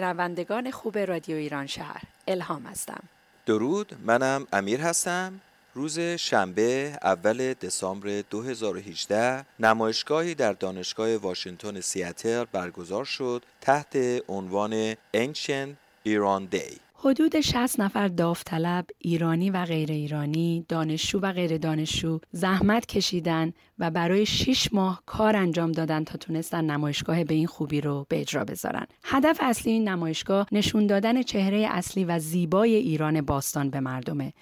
شنوندگان 0.00 0.70
خوب 0.70 0.98
رادیو 0.98 1.36
ایران 1.36 1.66
شهر 1.66 2.02
الهام 2.28 2.66
هستم. 2.66 3.02
درود 3.46 3.94
منم 4.04 4.46
امیر 4.52 4.80
هستم. 4.80 5.40
روز 5.74 6.00
شنبه 6.00 6.98
اول 7.02 7.52
دسامبر 7.52 8.22
2018 8.30 9.44
نمایشگاهی 9.60 10.34
در 10.34 10.52
دانشگاه 10.52 11.16
واشنگتن 11.16 11.80
سیاتل 11.80 12.44
برگزار 12.52 13.04
شد 13.04 13.42
تحت 13.60 13.96
عنوان 14.28 14.94
Ancient 14.94 15.76
ایران 16.02 16.44
دی 16.44 16.80
حدود 17.02 17.40
60 17.40 17.80
نفر 17.80 18.08
داوطلب 18.08 18.86
ایرانی 18.98 19.50
و 19.50 19.64
غیر 19.64 19.92
ایرانی، 19.92 20.64
دانشجو 20.68 21.18
و 21.20 21.32
غیر 21.32 21.58
دانشجو 21.58 22.18
زحمت 22.32 22.86
کشیدن 22.86 23.52
و 23.78 23.90
برای 23.90 24.26
6 24.26 24.72
ماه 24.72 25.02
کار 25.06 25.36
انجام 25.36 25.72
دادن 25.72 26.04
تا 26.04 26.18
تونستن 26.18 26.64
نمایشگاه 26.64 27.24
به 27.24 27.34
این 27.34 27.46
خوبی 27.46 27.80
رو 27.80 28.06
به 28.08 28.20
اجرا 28.20 28.44
بذارن. 28.44 28.86
هدف 29.04 29.38
اصلی 29.42 29.72
این 29.72 29.88
نمایشگاه 29.88 30.46
نشون 30.52 30.86
دادن 30.86 31.22
چهره 31.22 31.68
اصلی 31.70 32.04
و 32.04 32.18
زیبای 32.18 32.74
ایران 32.74 33.20
باستان 33.20 33.70
به 33.70 33.80
مردمه. 33.80 34.32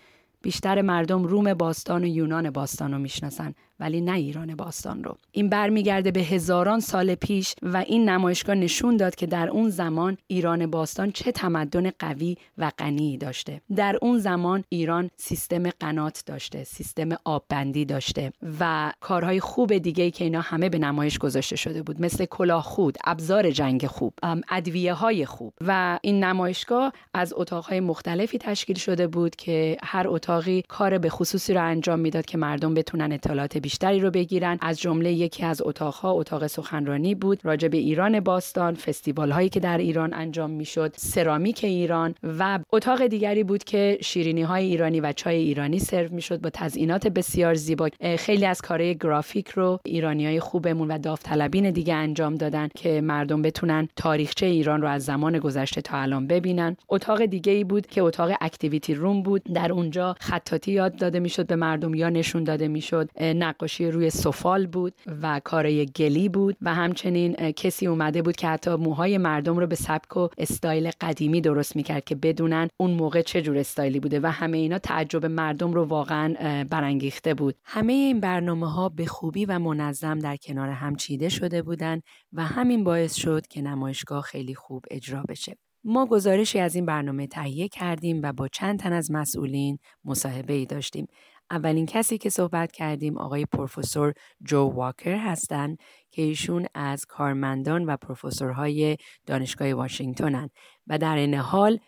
بیشتر 0.42 0.82
مردم 0.82 1.24
روم 1.24 1.54
باستان 1.54 2.04
و 2.04 2.06
یونان 2.06 2.50
باستان 2.50 2.92
رو 2.92 2.98
می‌شناسن 2.98 3.54
ولی 3.80 4.00
نه 4.00 4.12
ایران 4.12 4.54
باستان 4.54 5.04
رو. 5.04 5.16
این 5.32 5.48
برمیگرده 5.48 6.10
به 6.10 6.20
هزاران 6.20 6.80
سال 6.80 7.14
پیش 7.14 7.54
و 7.62 7.76
این 7.76 8.08
نمایشگاه 8.08 8.54
نشون 8.54 8.96
داد 8.96 9.14
که 9.14 9.26
در 9.26 9.50
اون 9.50 9.70
زمان 9.70 10.18
ایران 10.26 10.66
باستان 10.66 11.12
چه 11.12 11.32
تمدن 11.32 11.90
قوی 11.98 12.36
و 12.58 12.70
غنی 12.78 13.18
داشته. 13.18 13.60
در 13.76 13.98
اون 14.02 14.18
زمان 14.18 14.64
ایران 14.68 15.10
سیستم 15.16 15.70
قنات 15.70 16.22
داشته 16.26 16.64
سیستم 16.64 17.08
آببندی 17.24 17.84
داشته 17.84 18.32
و 18.60 18.92
کارهای 19.00 19.40
خوب 19.40 19.78
دیگه 19.78 20.10
که 20.10 20.24
اینا 20.24 20.40
همه 20.40 20.68
به 20.68 20.78
نمایش 20.78 21.18
گذاشته 21.18 21.56
شده 21.56 21.82
بود. 21.82 22.00
مثل 22.02 22.24
کلاه 22.24 22.62
خود 22.62 22.98
ابزار 23.04 23.50
جنگ 23.50 23.86
خوب 23.86 24.14
ادویه 24.48 24.94
های 24.94 25.26
خوب. 25.26 25.54
و 25.66 25.98
این 26.02 26.24
نمایشگاه 26.24 26.92
از 27.14 27.34
اتاقهای 27.36 27.80
مختلفی 27.80 28.38
تشکیل 28.38 28.76
شده 28.76 29.06
بود 29.06 29.36
که 29.36 29.76
هر 29.82 30.08
اتاقی 30.08 30.62
کار 30.68 30.98
به 30.98 31.08
خصوصی 31.08 31.54
رو 31.54 31.64
انجام 31.64 32.00
می‌داد 32.00 32.26
که 32.26 32.38
مردم 32.38 32.74
بتونن 32.74 33.12
اطلاعات 33.12 33.58
بیشتری 33.68 34.00
رو 34.00 34.10
بگیرن. 34.10 34.58
از 34.60 34.80
جمله 34.80 35.12
یکی 35.12 35.44
از 35.44 35.62
اتاقها 35.64 36.10
اتاق 36.12 36.46
سخنرانی 36.46 37.14
بود 37.14 37.40
راجع 37.44 37.68
به 37.68 37.76
ایران 37.76 38.20
باستان 38.20 38.74
فستیوال 38.74 39.30
هایی 39.30 39.48
که 39.48 39.60
در 39.60 39.78
ایران 39.78 40.14
انجام 40.14 40.50
می‌شد 40.50 40.94
سرامیک 40.96 41.64
ایران 41.64 42.14
و 42.38 42.58
اتاق 42.72 43.06
دیگری 43.06 43.44
بود 43.44 43.64
که 43.64 43.98
شیرینی 44.02 44.42
های 44.42 44.64
ایرانی 44.64 45.00
و 45.00 45.12
چای 45.12 45.36
ایرانی 45.36 45.78
سرو 45.78 46.14
می‌شد 46.14 46.40
با 46.40 46.50
تزئینات 46.50 47.08
بسیار 47.08 47.54
زیبا. 47.54 47.88
خیلی 48.18 48.46
از 48.46 48.60
کارهای 48.60 48.94
گرافیک 48.94 49.48
رو 49.48 49.80
ایرانی 49.84 50.26
های 50.26 50.40
خوبمون 50.40 50.88
و 50.88 50.98
داوطلبین 50.98 51.70
دیگه 51.70 51.94
انجام 51.94 52.34
دادن 52.34 52.68
که 52.76 53.00
مردم 53.00 53.42
بتونن 53.42 53.88
تاریخچه 53.96 54.46
ایران 54.46 54.82
رو 54.82 54.88
از 54.88 55.04
زمان 55.04 55.38
گذشته 55.38 55.80
تا 55.80 55.98
الان 55.98 56.26
ببینن. 56.26 56.76
اتاق 56.88 57.24
دیگه 57.24 57.52
ای 57.52 57.64
بود 57.64 57.86
که 57.86 58.02
اتاق 58.02 58.30
activity 58.40 58.94
room 58.94 59.22
بود. 59.22 59.42
در 59.54 59.72
اونجا 59.72 60.14
خطاطی 60.20 60.72
یاد 60.72 60.96
داده 60.96 61.20
می‌شد 61.20 61.46
به 61.46 61.56
مردم 61.56 61.94
یا 61.94 62.08
نشون 62.08 62.44
داده 62.44 62.68
می‌شد. 62.68 63.10
نقاشی 63.58 63.90
روی 63.90 64.10
سفال 64.10 64.66
بود 64.66 64.94
و 65.22 65.40
کارای 65.44 65.86
گلی 65.86 66.28
بود 66.28 66.56
و 66.62 66.74
همچنین 66.74 67.52
کسی 67.52 67.86
اومده 67.86 68.22
بود 68.22 68.36
که 68.36 68.48
حتی 68.48 68.70
موهای 68.74 69.18
مردم 69.18 69.58
رو 69.58 69.66
به 69.66 69.74
سبک 69.74 70.16
و 70.16 70.28
استایل 70.38 70.90
قدیمی 71.00 71.40
درست 71.40 71.76
می‌کرد 71.76 72.04
که 72.04 72.14
بدونن 72.14 72.68
اون 72.76 72.90
موقع 72.90 73.22
چه 73.22 73.42
جور 73.42 73.58
استایلی 73.58 74.00
بوده 74.00 74.20
و 74.20 74.26
همه 74.26 74.58
اینا 74.58 74.78
تعجب 74.78 75.26
مردم 75.26 75.72
رو 75.72 75.84
واقعا 75.84 76.64
برانگیخته 76.70 77.34
بود. 77.34 77.54
همه 77.64 77.92
این 77.92 78.20
برنامه 78.20 78.72
ها 78.72 78.88
به 78.88 79.06
خوبی 79.06 79.44
و 79.44 79.58
منظم 79.58 80.18
در 80.18 80.36
کنار 80.36 80.68
هم 80.68 80.96
چیده 80.96 81.28
شده 81.28 81.62
بودند 81.62 82.02
و 82.32 82.44
همین 82.44 82.84
باعث 82.84 83.14
شد 83.14 83.46
که 83.46 83.62
نمایشگاه 83.62 84.22
خیلی 84.22 84.54
خوب 84.54 84.84
اجرا 84.90 85.22
بشه. 85.28 85.56
ما 85.84 86.06
گزارشی 86.06 86.58
از 86.58 86.74
این 86.74 86.86
برنامه 86.86 87.26
تهیه 87.26 87.68
کردیم 87.68 88.20
و 88.22 88.32
با 88.32 88.48
چند 88.48 88.78
تن 88.78 88.92
از 88.92 89.10
مسئولین 89.10 89.78
مصاحبه 90.04 90.52
ای 90.52 90.66
داشتیم. 90.66 91.06
اولین 91.50 91.86
کسی 91.86 92.18
که 92.18 92.30
صحبت 92.30 92.72
کردیم 92.72 93.18
آقای 93.18 93.46
پروفسور 93.46 94.14
جو 94.42 94.58
واکر 94.58 95.16
هستند 95.16 95.78
که 96.10 96.22
ایشون 96.22 96.66
از 96.74 97.06
کارمندان 97.06 97.84
و 97.84 97.96
پروفسورهای 97.96 98.96
دانشگاه 99.26 99.74
واشنگتنن 99.74 100.50
و 100.86 100.98
در 100.98 101.16
این 101.16 101.34
حال 101.34 101.78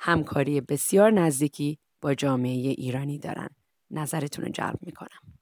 همکاری 0.00 0.60
بسیار 0.60 1.10
نزدیکی 1.10 1.78
با 2.00 2.14
جامعه 2.14 2.50
ایرانی 2.50 3.18
دارن. 3.18 3.48
نظرتون 3.90 4.44
رو 4.44 4.50
جلب 4.50 4.78
می‌کنم. 4.80 5.38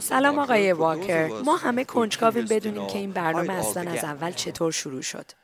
سلام 0.00 0.38
آقای 0.38 0.72
واکر. 0.72 1.28
ما 1.44 1.56
همه 1.56 1.84
کنجکاویم 1.84 2.44
بدونیم 2.50 2.86
که 2.86 2.98
این 2.98 3.12
برنامه 3.12 3.52
اصلا 3.52 3.90
از 3.90 4.04
اول 4.04 4.30
چطور 4.30 4.72
شروع 4.72 5.02
شد. 5.02 5.39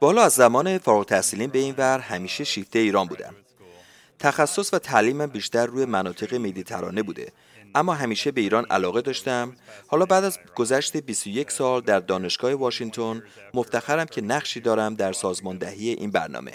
بالا 0.00 0.22
از 0.22 0.32
زمان 0.32 0.78
فارغ 0.78 1.06
تحصیلین 1.06 1.50
به 1.50 1.58
این 1.58 1.74
ور 1.78 1.98
همیشه 1.98 2.44
شیفته 2.44 2.78
ایران 2.78 3.06
بودم. 3.06 3.34
تخصص 4.18 4.74
و 4.74 4.78
تعلیمم 4.78 5.26
بیشتر 5.26 5.66
روی 5.66 5.84
مناطق 5.84 6.34
مدیترانه 6.34 7.02
بوده 7.02 7.32
اما 7.74 7.94
همیشه 7.94 8.30
به 8.30 8.40
ایران 8.40 8.66
علاقه 8.70 9.00
داشتم. 9.00 9.52
حالا 9.86 10.06
بعد 10.06 10.24
از 10.24 10.38
گذشت 10.54 10.96
21 10.96 11.50
سال 11.50 11.80
در 11.80 12.00
دانشگاه 12.00 12.54
واشنگتن 12.54 13.22
مفتخرم 13.54 14.06
که 14.06 14.20
نقشی 14.20 14.60
دارم 14.60 14.94
در 14.94 15.12
سازماندهی 15.12 15.88
این 15.88 16.10
برنامه. 16.10 16.52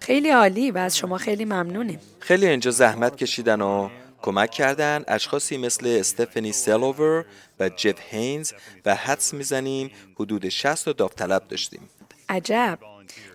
خیلی 0.00 0.30
عالی 0.30 0.70
و 0.70 0.78
از 0.78 0.96
شما 0.96 1.18
خیلی 1.18 1.44
ممنونیم. 1.44 1.98
خیلی 2.18 2.46
اینجا 2.46 2.70
زحمت 2.70 3.16
کشیدن 3.16 3.60
و 3.60 3.88
کمک 4.22 4.50
کردن 4.50 5.04
اشخاصی 5.08 5.56
مثل 5.56 5.96
استفنی 6.00 6.52
سلوور 6.52 7.24
و 7.60 7.68
جف 7.68 8.00
هینز 8.10 8.52
و 8.86 8.94
حدس 8.94 9.34
می‌زنیم 9.34 9.90
حدود 10.14 10.48
60 10.48 10.88
داوطلب 10.88 11.48
داشتیم. 11.48 11.88
عجب. 12.28 12.78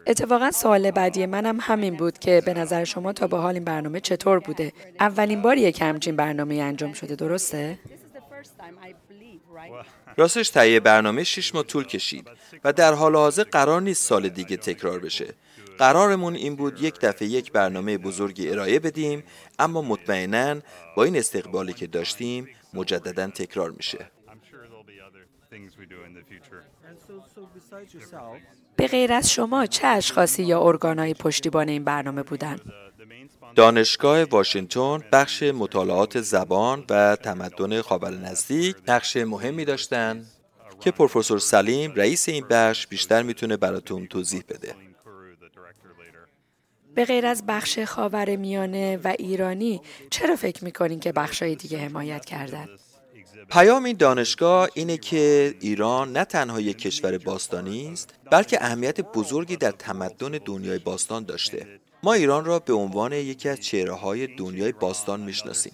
اتفاقا 0.08 0.52
سوال 0.52 0.92
بعدی 0.92 1.26
منم 1.26 1.58
همین 1.62 1.98
بود 1.98 2.20
که 2.20 2.42
به 2.46 2.54
نظر 2.54 2.84
شما 2.84 3.14
تا 3.14 3.28
به 3.28 3.38
حال 3.38 3.54
این 3.54 3.64
برنامه 3.64 4.00
چطور 4.00 4.40
بوده؟ 4.40 4.74
اولین 5.00 5.42
باری 5.42 5.72
که 5.72 5.86
همچین 5.86 6.16
برنامه 6.16 6.56
انجام 6.56 6.94
شده 6.94 7.16
درسته؟ 7.16 7.80
راستش 10.18 10.50
تهیه 10.50 10.80
برنامه 10.80 11.24
شش 11.24 11.56
ماه 11.56 11.64
طول 11.64 11.84
کشید 11.84 12.28
و 12.64 12.74
در 12.74 12.94
حال 12.94 13.16
حاضر 13.16 13.44
قرار 13.44 13.82
نیست 13.82 14.04
سال 14.04 14.30
دیگه 14.30 14.58
تکرار 14.58 15.00
بشه. 15.00 15.34
قرارمون 15.78 16.36
این 16.36 16.56
بود 16.56 16.82
یک 16.82 17.00
دفعه 17.00 17.28
یک 17.28 17.52
برنامه 17.52 17.98
بزرگی 17.98 18.50
ارائه 18.50 18.80
بدیم 18.80 19.24
اما 19.60 19.82
مطمئنا 19.82 20.62
با 20.96 21.04
این 21.04 21.18
استقبالی 21.18 21.74
که 21.74 21.88
داشتیم 21.88 22.48
مجددا 22.74 23.28
تکرار 23.28 23.72
میشه 23.72 24.12
به 28.76 28.88
غیر 28.88 29.14
از 29.14 29.32
شما 29.32 29.66
چه 29.66 29.88
اشخاصی 29.88 30.44
یا 30.44 30.62
ارگانهایی 30.62 31.14
پشتیبان 31.14 31.70
این 31.70 31.84
برنامه 31.84 32.24
بودند؟ 32.24 32.62
دانشگاه 33.56 34.24
واشنگتن 34.24 35.00
بخش 35.12 35.44
مطالعات 35.44 36.22
زبان 36.22 36.84
و 36.90 37.16
تمدن 37.16 37.82
خاور 37.82 38.12
نزدیک 38.12 38.76
نقش 38.88 39.18
مهمی 39.18 39.66
داشتند 39.66 40.28
که 40.80 40.92
پروفسور 40.92 41.40
سلیم 41.40 41.94
رئیس 41.96 42.30
این 42.30 42.46
بخش 42.50 42.88
بیشتر 42.88 43.24
می‌تونه 43.24 43.58
براتون 43.58 44.08
توضیح 44.08 44.44
بده. 44.50 44.85
به 46.96 47.06
غیر 47.06 47.26
از 47.26 47.46
بخش 47.48 47.80
خاور 47.80 48.36
میانه 48.36 48.98
و 49.04 49.14
ایرانی 49.20 49.82
چرا 50.10 50.36
فکر 50.36 50.64
می‌کنین 50.64 51.00
که 51.00 51.12
بخشای 51.12 51.56
دیگه 51.56 51.78
حمایت 51.78 52.26
کردن؟ 52.26 52.68
پیام 53.52 53.84
این 53.84 53.98
دانشگاه 53.98 54.70
اینه 54.74 54.98
که 54.98 55.56
ایران 55.60 56.12
نه 56.12 56.26
تنها 56.26 56.62
یک 56.62 56.78
کشور 56.78 57.18
باستانی 57.18 57.88
است 57.88 58.14
بلکه 58.32 58.66
اهمیت 58.66 59.02
بزرگی 59.02 59.56
در 59.56 59.72
تمدن 59.72 60.40
دنیای 60.46 60.80
باستان 60.80 61.24
داشته 61.24 61.68
ما 62.04 62.14
ایران 62.14 62.46
را 62.46 62.60
به 62.60 62.74
عنوان 62.74 63.14
یکی 63.14 63.50
از 63.50 63.60
چهره 63.60 63.94
های 63.94 64.28
دنیای 64.28 64.72
باستان 64.72 65.20
می‌شناسیم 65.20 65.74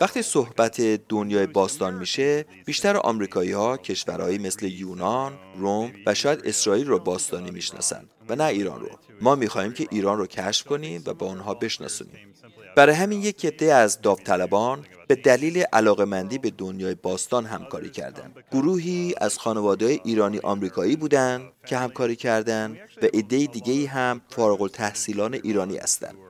وقتی 0.00 0.22
صحبت 0.22 0.80
دنیای 0.80 1.46
باستان 1.46 1.94
میشه 1.94 2.44
بیشتر 2.64 2.96
آمریکایی 2.96 3.52
ها 3.52 3.76
کشورهایی 3.76 4.38
مثل 4.38 4.66
یونان، 4.66 5.38
روم 5.56 5.92
و 6.06 6.14
شاید 6.14 6.40
اسرائیل 6.44 6.86
رو 6.86 6.98
باستانی 6.98 7.50
می‌شناسن 7.50 8.04
و 8.28 8.36
نه 8.36 8.44
ایران 8.44 8.80
رو 8.80 8.88
ما 9.20 9.34
می‌خواهیم 9.34 9.72
که 9.72 9.86
ایران 9.90 10.18
رو 10.18 10.26
کشف 10.26 10.66
کنیم 10.66 11.02
و 11.06 11.14
با 11.14 11.28
آنها 11.28 11.54
بشناسونیم 11.54 12.34
برای 12.76 12.94
همین 12.94 13.22
یک 13.22 13.46
عده 13.46 13.74
از 13.74 14.00
داوطلبان 14.00 14.86
به 15.08 15.14
دلیل 15.14 15.64
علاقمندی 15.72 16.38
به 16.38 16.50
دنیای 16.50 16.94
باستان 16.94 17.46
همکاری 17.46 17.90
کردند. 17.90 18.36
گروهی 18.52 19.14
از 19.20 19.38
خانواده 19.38 20.00
ایرانی 20.04 20.38
آمریکایی 20.38 20.96
بودند 20.96 21.42
که 21.66 21.76
همکاری 21.76 22.16
کردند 22.16 22.76
و 23.02 23.06
عده 23.06 23.46
دیگه 23.46 23.88
هم 23.88 24.20
فارغ 24.28 24.62
التحصیلان 24.62 25.34
ایرانی 25.34 25.76
هستند. 25.76 26.27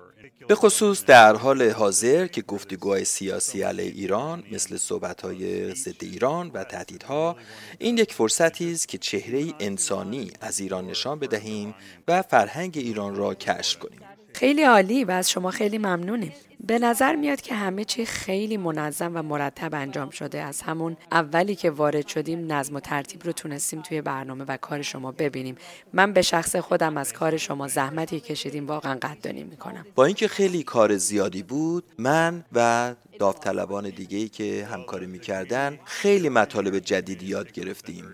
به 0.49 0.55
خصوص 0.55 1.05
در 1.05 1.37
حال 1.37 1.71
حاضر 1.71 2.27
که 2.27 2.43
گفتگوهای 2.43 3.05
سیاسی 3.05 3.63
علیه 3.63 3.93
ایران 3.93 4.45
مثل 4.53 4.77
صحبتهای 4.77 5.75
ضد 5.75 6.05
ایران 6.05 6.51
و 6.55 6.65
تهدیدها 6.65 7.37
این 7.79 7.99
یک 7.99 8.13
فرصتی 8.13 8.73
است 8.73 8.89
که 8.89 8.99
چهره 8.99 9.45
انسانی 9.61 10.31
از 10.41 10.61
ایران 10.61 10.87
نشان 10.87 11.19
بدهیم 11.19 11.75
و 12.09 12.23
فرهنگ 12.23 12.73
ایران 12.77 13.17
را 13.17 13.35
کشف 13.35 13.79
کنیم. 13.79 14.01
خیلی 14.39 14.63
عالی 14.63 15.05
و 15.05 15.11
از 15.11 15.31
شما 15.31 15.51
خیلی 15.51 15.79
ممنونیم. 15.79 16.33
به 16.67 16.79
نظر 16.79 17.17
میاد 17.17 17.41
که 17.41 17.55
همه 17.55 17.85
چی 17.85 18.07
خیلی 18.07 18.57
منظم 18.57 19.17
و 19.17 19.23
مرتب 19.23 19.75
انجام 19.75 20.11
شده. 20.11 20.43
از 20.43 20.63
همون 20.63 20.97
اولی 21.13 21.55
که 21.55 21.71
وارد 21.71 22.07
شدیم 22.07 22.53
نظم 22.53 22.75
و 22.75 22.81
ترتیب 22.81 23.25
رو 23.25 23.33
تونستیم 23.33 23.83
توی 23.83 24.03
برنامه 24.03 24.45
و 24.49 24.57
کار 24.57 24.83
شما 24.83 25.13
ببینیم. 25.13 25.57
من 25.93 26.13
به 26.13 26.23
شخص 26.23 26.57
خودم 26.57 26.97
از 26.97 27.13
کار 27.13 27.37
شما 27.37 27.69
زحمتی 27.69 28.21
کشیدیم 28.21 28.67
واقعا 28.67 28.95
قدردانی 28.95 29.45
می‌کنم. 29.45 29.87
با 29.95 30.05
اینکه 30.05 30.29
خیلی 30.29 30.63
کار 30.63 30.97
زیادی 30.97 31.43
بود 31.43 31.85
من 31.99 32.45
و 32.53 32.95
داوطلبان 33.19 33.91
دیگه 33.91 34.19
ای 34.19 34.29
که 34.29 34.69
همکاری 34.73 35.07
می‌کردن 35.07 35.79
خیلی 35.85 36.29
مطالب 36.29 36.79
جدیدی 36.79 37.27
یاد 37.27 37.53
گرفتیم. 37.53 38.05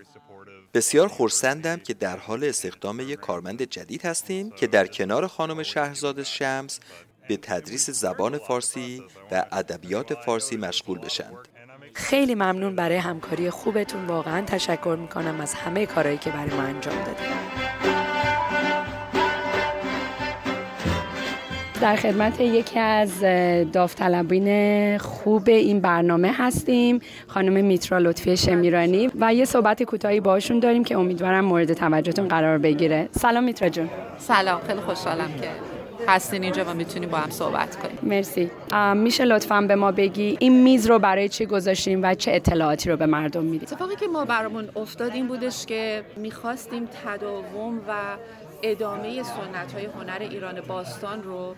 بسیار 0.75 1.07
خورسندم 1.07 1.77
که 1.77 1.93
در 1.93 2.17
حال 2.17 2.43
استخدام 2.43 2.99
یک 2.99 3.19
کارمند 3.19 3.61
جدید 3.61 4.05
هستیم 4.05 4.51
که 4.51 4.67
در 4.67 4.87
کنار 4.87 5.27
خانم 5.27 5.63
شهرزاد 5.63 6.23
شمس 6.23 6.79
به 7.27 7.37
تدریس 7.37 7.89
زبان 7.89 8.37
فارسی 8.37 9.03
و 9.31 9.45
ادبیات 9.51 10.13
فارسی 10.13 10.57
مشغول 10.57 10.99
بشند. 10.99 11.37
خیلی 11.93 12.35
ممنون 12.35 12.75
برای 12.75 12.97
همکاری 12.97 13.49
خوبتون 13.49 14.07
واقعا 14.07 14.41
تشکر 14.41 14.97
می‌کنم 15.01 15.41
از 15.41 15.53
همه 15.53 15.85
کارهایی 15.85 16.17
که 16.17 16.29
برای 16.29 16.53
ما 16.53 16.61
انجام 16.61 16.95
دادید. 17.03 17.94
در 21.81 21.95
خدمت 21.95 22.41
یکی 22.41 22.79
از 22.79 23.21
داوطلبین 23.71 24.97
خوب 24.97 25.49
این 25.49 25.79
برنامه 25.79 26.31
هستیم 26.37 26.99
خانم 27.27 27.65
میترا 27.65 27.97
لطفی 27.97 28.37
شمیرانی. 28.37 29.09
و 29.19 29.33
یه 29.33 29.45
صحبت 29.45 29.83
کوتاهی 29.83 30.19
باشون 30.19 30.59
داریم 30.59 30.83
که 30.83 30.97
امیدوارم 30.97 31.45
مورد 31.45 31.73
توجهتون 31.73 32.27
قرار 32.27 32.57
بگیره. 32.57 33.09
سلام 33.11 33.43
میترا 33.43 33.69
جون. 33.69 33.89
سلام 34.17 34.61
خیلی 34.67 34.79
خوشحالم 34.79 35.27
که 35.41 35.47
هستین 36.07 36.43
اینجا 36.43 36.65
و 36.65 36.73
می‌تونیم 36.73 37.09
با 37.09 37.17
هم 37.17 37.29
صحبت 37.29 37.75
کنیم. 37.75 37.97
مرسی. 38.03 38.51
میشه 38.95 39.25
لطفا 39.25 39.61
به 39.61 39.75
ما 39.75 39.91
بگی 39.91 40.37
این 40.39 40.63
میز 40.63 40.87
رو 40.87 40.99
برای 40.99 41.29
چی 41.29 41.45
گذاشتیم 41.45 41.99
و 42.03 42.13
چه 42.13 42.31
اطلاعاتی 42.33 42.89
رو 42.89 42.97
به 42.97 43.05
مردم 43.05 43.43
میدیم 43.43 43.67
اتفاقی 43.71 43.95
که 43.95 44.07
ما 44.07 44.25
برامون 44.25 44.69
افتاد 44.75 45.11
این 45.13 45.27
بودش 45.27 45.65
که 45.65 46.03
می‌خواستیم 46.17 46.87
تداوم 47.05 47.77
و 47.87 47.93
ادامه 48.71 49.23
سنت 49.23 49.73
های 49.73 49.85
هنر 49.85 50.17
ایران 50.19 50.61
باستان 50.61 51.23
رو 51.23 51.55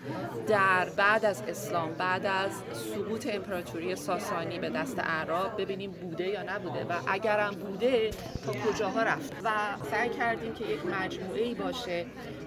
در 0.48 0.88
بعد 0.96 1.24
از 1.24 1.42
اسلام 1.48 1.92
بعد 1.92 2.26
از 2.26 2.50
سقوط 2.72 3.28
امپراتوری 3.32 3.96
ساسانی 3.96 4.58
به 4.58 4.70
دست 4.70 4.98
اعراب 4.98 5.60
ببینیم 5.60 5.90
بوده 5.90 6.26
یا 6.28 6.42
نبوده 6.42 6.84
و 6.84 6.92
اگرم 7.06 7.50
بوده 7.54 8.10
تا 8.46 8.52
کجاها 8.52 9.02
رفت. 9.02 9.32
و 9.44 9.50
سعی 9.90 10.08
کردیم 10.08 10.54
که 10.54 10.64
یک 10.64 10.80
مجموعه 10.86 11.42
ای 11.42 11.54
باشه 11.54 12.06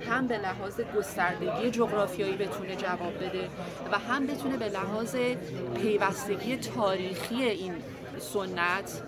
هم 0.10 0.28
به 0.28 0.38
لحاظ 0.38 0.82
گستردگی 0.98 1.72
جغرافیایی 1.72 2.38
بتونه 2.38 2.76
جواب 2.76 3.16
بده 3.16 3.50
و 3.92 3.98
هم 3.98 4.28
بتونه 4.28 4.58
به 4.58 4.70
لحاظ 4.70 5.16
پیوستگی 5.82 6.58
تاریخی 6.58 7.44
این 7.44 7.74
سنت 8.20 9.02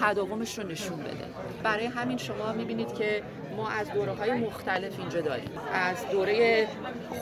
تداومش 0.00 0.58
رو 0.58 0.66
نشون 0.66 0.98
بده. 0.98 1.24
برای 1.62 1.86
همین 1.86 2.18
شما 2.18 2.52
می‌بینید 2.52 2.94
که 2.94 3.22
ما 3.56 3.68
از 3.68 3.90
دوره 3.90 4.12
های 4.12 4.32
مختلف 4.32 4.98
اینجا 4.98 5.20
داریم. 5.20 5.50
از 5.72 6.08
دوره 6.12 6.68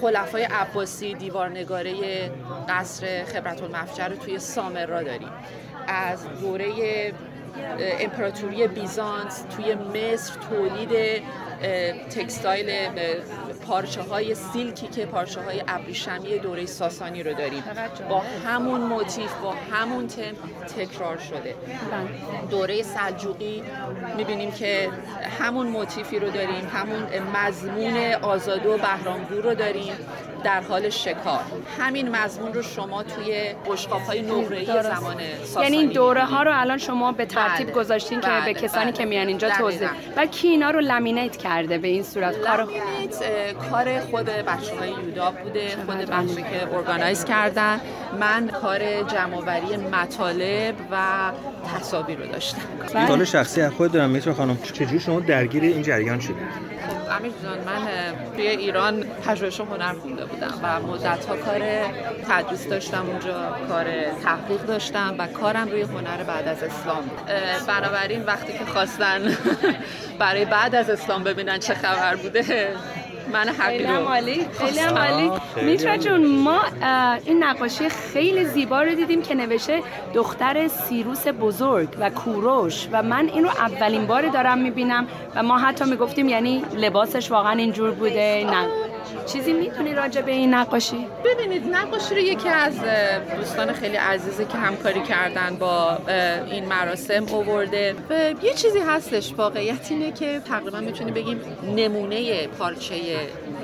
خلفای 0.01 0.43
عباسی 0.43 1.15
دیوارنگاره 1.15 1.95
قصر 2.69 3.25
خبرت 3.25 3.63
المفجر 3.63 4.09
رو 4.09 4.17
توی 4.17 4.39
سامر 4.39 4.87
داریم. 4.87 5.31
از 5.87 6.25
دوره 6.41 6.67
امپراتوری 7.79 8.67
بیزانس 8.67 9.45
توی 9.57 9.75
مصر 9.75 10.35
تولید 10.51 11.23
تکستایل 12.11 12.89
پارچه 13.69 14.03
های 14.03 14.35
سیلکی 14.35 14.87
که 14.87 15.07
پارچه 15.07 15.41
های 15.41 15.65
ابریشمی 15.69 16.39
دوره 16.39 16.67
ساسانی 16.67 17.23
رو 17.23 17.35
داریم. 17.35 17.63
با 18.09 18.23
همون 18.47 18.81
موتیف 18.81 19.35
با 19.43 19.55
همون 19.73 20.07
تم 20.07 20.35
تکرار 20.77 21.19
شده. 21.19 21.55
دوره 22.51 22.83
سلجوقی 22.83 23.63
می‌بینیم 24.17 24.51
که 24.51 24.89
همون 25.41 25.67
موتیفی 25.67 26.19
رو 26.19 26.31
داریم 26.31 26.69
همون 26.73 27.03
مضمون 27.37 27.97
آزادو 28.23 28.73
و 28.73 28.79
بهرامگور 28.79 29.43
رو 29.43 29.55
داریم. 29.55 29.93
در 30.45 30.61
حال 30.61 30.91
شکار. 30.91 31.41
همین 31.79 32.17
مضمون 32.17 32.55
رو 32.55 32.63
شما 32.63 33.03
توی 33.03 33.55
بشقاب 33.67 34.03
های 34.03 34.23
نقره‌ای 34.23 34.67
زمان 34.67 35.17
ساسانی 35.45 35.65
یعنی 35.65 35.77
این 35.77 35.89
دوره 35.89 36.25
ها 36.25 36.43
رو 36.43 36.61
الان 36.61 36.79
شما 36.79 37.13
به 37.13 37.27
ترتیب 37.27 37.67
بله. 37.67 37.75
گذاشتین 37.75 38.21
که 38.21 38.29
به 38.29 38.41
بله، 38.41 38.55
کسانی 38.55 38.85
بله. 38.85 38.93
که 38.93 39.05
میان 39.05 39.29
اینجا 39.29 39.51
توضیح. 39.51 39.89
و 40.17 40.27
کی 40.27 40.49
اینا 40.49 40.71
رو 40.71 40.81
لامینیت 40.81 41.37
کرده 41.37 41.79
به 41.79 41.89
این 41.89 42.03
صورت؟ 42.03 42.37
کار 42.39 42.69
کار 43.71 44.01
خود 44.01 44.27
بچه 44.27 44.77
های 44.79 44.89
یودا 44.89 45.31
بوده 45.31 45.69
خود 45.87 45.97
بچه 45.97 46.43
که 46.43 46.75
ارگانایز 46.77 47.25
کردن. 47.25 47.81
من 48.21 48.49
کار 48.49 49.03
جمعوری 49.03 49.77
مطالب 49.77 50.75
و 50.91 50.97
تصاویر 51.77 52.19
رو 52.19 52.27
داشتم. 52.27 52.59
سوال 53.07 53.25
شخصی 53.25 53.61
از 53.61 53.73
خود 53.73 53.93
دارم 53.93 54.11
می‌تونم 54.11 54.37
خانم. 54.37 54.59
چجوری 54.63 55.01
شما 55.01 55.21
درگیر 55.21 55.63
این 55.63 55.83
جریان 55.83 56.21
شدید 56.21 56.69
امیر 57.09 57.33
جان 57.43 57.59
من 57.59 57.89
توی 58.37 58.47
ایران 58.47 59.03
پژوهش 59.03 59.61
هنر 59.61 59.93
خونده 59.93 60.25
بودم 60.25 60.61
و 60.63 60.81
مدت 60.81 61.27
ها 61.27 61.37
کار 61.37 61.61
تدریس 62.29 62.69
داشتم 62.69 63.07
اونجا 63.07 63.57
کار 63.69 63.87
تحقیق 64.23 64.67
داشتم 64.67 65.15
و 65.19 65.27
کارم 65.27 65.69
روی 65.69 65.83
هنر 65.83 66.23
بعد 66.23 66.49
از 66.49 66.63
اسلام 66.63 67.11
بنابراین 67.67 68.25
وقتی 68.25 68.53
که 68.59 68.65
خواستن 68.65 69.37
برای 70.19 70.45
بعد 70.45 70.75
از 70.75 70.91
اسلام 70.91 71.25
ببینن 71.25 71.59
چه 71.59 71.75
خبر 71.75 72.17
بوده 72.17 72.69
من 73.33 73.53
خیلی 73.53 73.85
عالی 73.85 74.47
خیلی 74.59 74.79
عالی. 74.79 75.31
میترا 75.63 75.97
جون 75.97 76.27
ما 76.27 76.61
این 77.25 77.45
نقاشی 77.45 77.89
خیلی 77.89 78.45
زیبا 78.45 78.83
رو 78.83 78.95
دیدیم 78.95 79.23
که 79.23 79.35
نوشته 79.35 79.83
دختر 80.15 80.69
سیروس 80.69 81.29
بزرگ 81.29 81.89
و 82.01 82.11
کوروش 82.11 82.89
و 82.93 83.03
من 83.03 83.29
این 83.35 83.45
رو 83.45 83.51
اولین 83.51 84.07
بار 84.07 84.29
دارم 84.29 84.59
می‌بینم 84.59 85.07
و 85.35 85.43
ما 85.43 85.59
حتی 85.59 85.85
می‌گفتیم 85.85 86.29
یعنی 86.29 86.63
لباسش 86.77 87.31
واقعا 87.31 87.53
اینجور 87.53 87.91
بوده 87.91 88.47
نه. 88.51 88.67
چیزی 89.33 89.53
می‌دونی 89.53 89.95
راجع 89.95 90.21
به 90.21 90.33
این 90.33 90.55
نقاشی؟ 90.55 91.07
ببینید 91.25 91.75
نقاشی 91.75 92.15
رو 92.15 92.21
یکی 92.21 92.49
از 92.49 92.75
دوستان 93.37 93.73
خیلی 93.73 93.97
عزیزی 93.97 94.45
که 94.45 94.59
همکاری 94.59 95.03
کردن 95.03 95.57
با 95.57 95.99
این 96.51 96.65
مراسم 96.65 97.27
اوورده. 97.29 97.95
یه 98.43 98.55
چیزی 98.55 98.79
هستش 98.79 99.35
واقعیت 99.37 99.91
اینه 99.91 100.13
که 100.13 100.41
تقریبا 100.49 100.81
می‌تونیم 100.81 101.15
بگیم 101.15 101.41
نمونه 101.77 102.47
پارچه 102.47 102.95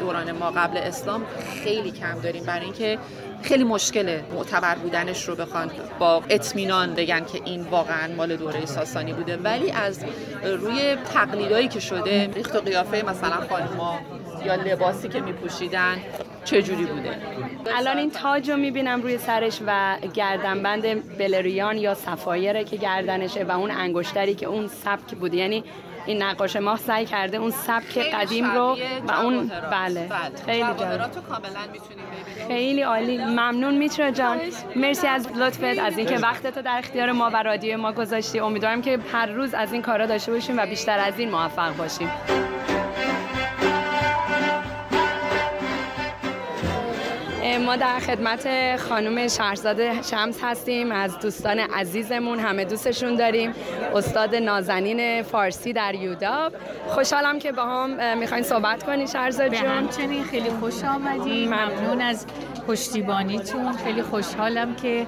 دوران 0.00 0.32
ما 0.32 0.50
قبل 0.50 0.76
اسلام 0.76 1.26
خیلی 1.62 1.90
کم 1.90 2.20
داریم. 2.22 2.44
برای 2.44 2.64
اینکه 2.64 2.98
خیلی 3.42 3.64
مشکل 3.64 4.18
معتبر 4.34 4.74
بودنش 4.74 5.28
رو 5.28 5.34
بخوان 5.34 5.70
با 5.98 6.22
اطمینان 6.30 6.94
بگن 6.94 7.24
که 7.24 7.40
این 7.44 7.60
واقعا 7.60 8.14
مال 8.16 8.36
دوره 8.36 8.66
ساسانی 8.66 9.12
بوده. 9.12 9.36
ولی 9.36 9.70
از 9.70 10.04
روی 10.44 10.96
تقلیدایی 11.14 11.68
که 11.68 11.80
شده 11.80 12.30
ریخت 12.34 12.56
و 12.56 12.60
قیافه 12.60 13.02
مثلا 13.02 13.46
خانم‌ها 13.50 13.98
یا 14.44 14.54
لباسی 14.54 15.08
که 15.08 15.20
میپوشیدن 15.20 15.96
چجوری 16.44 16.84
بوده؟ 16.84 17.16
الان 17.76 17.98
این 17.98 18.10
تاج 18.10 18.50
رو 18.50 18.56
می‌بینم 18.56 19.02
روی 19.02 19.18
سرش 19.18 19.58
و 19.66 19.96
گردنبند 20.14 21.18
بلریان 21.18 21.78
یا 21.78 21.94
سفایره 21.94 22.64
که 22.64 22.76
گردنشه 22.76 23.44
و 23.44 23.50
اون 23.50 23.70
انگشتری 23.70 24.34
که 24.34 24.46
اون 24.46 24.66
سبک 24.66 25.14
بوده. 25.14 25.36
یعنی 25.36 25.64
این 26.06 26.22
نقاش 26.22 26.56
ما 26.56 26.76
سعی 26.76 27.06
کرده 27.06 27.36
اون 27.36 27.50
سبک 27.50 27.98
قدیم 27.98 28.50
رو 28.54 28.76
و 29.08 29.12
اون 29.12 29.50
بله, 29.70 30.00
بله. 30.00 30.44
خیلی 30.46 30.74
جالب. 30.80 31.10
خیلی 32.48 32.82
عالی. 32.82 33.18
ممنون 33.18 33.74
میترا 33.74 34.10
جان. 34.10 34.38
مرسی 34.76 35.06
از 35.06 35.28
لطفت 35.36 35.78
از 35.78 35.98
اینکه 35.98 36.18
وقتتو 36.18 36.62
در 36.62 36.78
اختیار 36.78 37.12
ما 37.12 37.30
و 37.32 37.42
رادیو 37.42 37.78
ما 37.78 37.92
گذاشتی. 37.92 38.40
امیدوارم 38.40 38.82
که 38.82 38.98
هر 39.12 39.26
روز 39.26 39.54
از 39.54 39.72
این 39.72 39.82
کارا 39.82 40.06
داشته 40.06 40.32
باشیم 40.32 40.58
و 40.58 40.66
بیشتر 40.66 40.98
از 40.98 41.18
این 41.18 41.30
موفق 41.30 41.76
باشیم. 41.76 42.10
ما 47.58 47.76
در 47.76 47.98
خدمت 47.98 48.76
خانم 48.76 49.28
شهرزاد 49.28 50.02
شمس 50.02 50.38
هستیم 50.42 50.92
از 50.92 51.18
دوستان 51.18 51.58
عزیزمون 51.58 52.38
همه 52.38 52.64
دوستشون 52.64 53.14
داریم. 53.14 53.54
استاد 53.94 54.34
نازنین 54.34 55.22
فارسی 55.22 55.72
در 55.72 55.94
یوداب. 55.94 56.52
خوشحالم 56.88 57.38
که 57.38 57.52
با 57.52 57.62
هم 57.62 58.18
می‌خواین 58.18 58.44
صحبت 58.44 58.82
کنی 58.82 59.06
شهرزاد 59.06 59.54
جون. 59.54 59.66
همچنین 59.66 60.24
خیلی 60.24 60.50
خوش 60.50 60.84
آمدی. 60.84 61.46
ممنون. 61.46 62.00
از 62.00 62.26
پشتیبانیتون. 62.66 63.72
خیلی 63.72 64.02
خوشحالم 64.02 64.74
که 64.74 65.06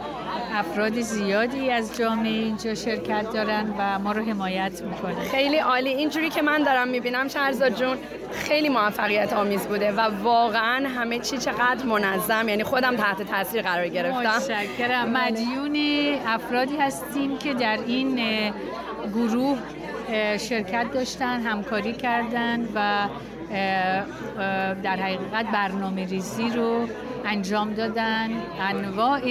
افراد 0.55 1.01
زیادی 1.01 1.71
از 1.71 1.97
جامعه 1.97 2.33
اینجا 2.33 2.75
شرکت 2.75 3.33
دارن 3.33 3.75
و 3.79 3.99
ما 3.99 4.13
رو 4.13 4.25
حمایت 4.25 4.83
می‌کنن. 4.83 5.25
خیلی 5.31 5.57
عالی. 5.57 5.91
اینجوری 5.91 6.31
که 6.31 6.43
من 6.43 6.63
دارم 6.63 6.89
می‌بینم 6.89 7.29
شهرزاد 7.29 7.75
جون 7.75 7.97
خیلی 8.33 8.69
موفقیت 8.69 9.33
آمیز 9.33 9.67
بوده 9.67 9.93
و 9.93 10.01
واقعا 10.23 10.89
همه 10.89 11.19
چی 11.19 11.39
چقدر 11.39 11.85
منظم 11.85 12.36
یعنی 12.45 12.65
خودم 12.65 12.97
تحت 12.97 13.23
تاثیر 13.23 13.63
قرار 13.63 13.89
گرفتم. 13.89 14.19
متشکرم. 14.19 15.09
مدیون 15.11 15.77
افرادی 16.27 16.77
هستیم 16.77 17.39
که 17.39 17.55
در 17.55 17.79
این 17.87 18.21
گروه 19.15 19.59
شرکت 20.39 20.93
داشتن 20.95 21.41
همکاری 21.41 21.93
کردن 21.93 22.69
و 22.75 23.09
در 24.83 24.97
حقیقت 24.97 25.47
برنامه 25.53 26.07
ریزی 26.07 26.51
رو 26.51 26.87
انجام 27.25 27.73
دادن. 27.73 28.31
انواع 28.61 29.29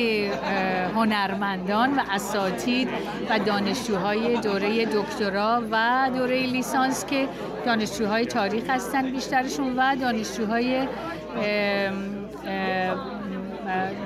هنرمندان 0.95 1.95
و 1.95 2.01
اساتید 2.11 2.89
و 3.29 3.39
دانشجوهای 3.39 4.37
دوره 4.37 4.85
دکترا 4.85 5.61
و 5.71 6.09
دوره 6.15 6.45
لیسانس 6.45 7.05
که 7.05 7.27
دانشجوهای 7.65 8.25
تاریخ 8.25 8.69
هستن 8.69 9.11
بیشترشون 9.11 9.75
و 9.77 9.95
دانشجوهای 9.95 10.87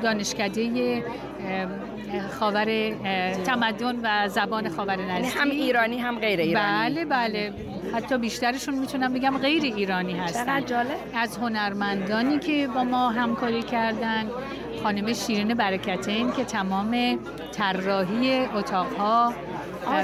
دانشکده 0.04 1.04
خاور 2.40 2.66
تمدن 3.46 3.96
و 4.04 4.28
زبان 4.28 4.70
خاور 4.70 5.00
یعنی 5.00 5.28
هم 5.28 5.50
ایرانی 5.50 5.98
هم 5.98 6.20
غیر 6.20 6.40
ایرانی. 6.40 6.68
بله 6.68 7.06
بله. 7.06 7.54
حتی 7.94 8.18
بیشترشون 8.18 8.76
می‌تونم 8.76 9.14
بگم 9.14 9.38
غیر 9.38 9.64
ایرانی 9.64 10.14
هستن. 10.14 10.64
از 11.16 11.38
هنرمندانی 11.38 12.40
که 12.40 12.68
با 12.68 12.84
ما 12.84 13.10
همکاری 13.10 13.64
کردن 13.64 14.26
خانم 14.84 15.14
شیرین 15.14 15.54
برکتین 15.54 16.32
که 16.32 16.44
تمام 16.44 17.20
طراحی 17.52 18.40
اتاقها 18.40 19.34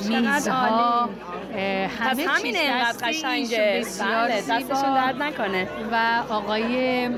میزها 0.10 1.10
همه 2.00 2.26
همین 2.28 2.56
اینقدر 2.56 3.08
قشنگه. 3.08 3.86
بله 4.00 4.42
درد 4.42 5.24
نکنه. 5.24 5.68
و 5.92 6.24
آقای 6.30 7.10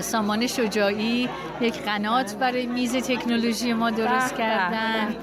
سامان 0.00 0.46
شجاعی 0.46 1.28
یک 1.60 1.82
قنات 1.82 2.34
برای 2.34 2.66
میز 2.66 2.96
تکنولوژی 2.96 3.72
ما 3.72 3.90
درست 3.90 4.36
کردن. 4.36 5.16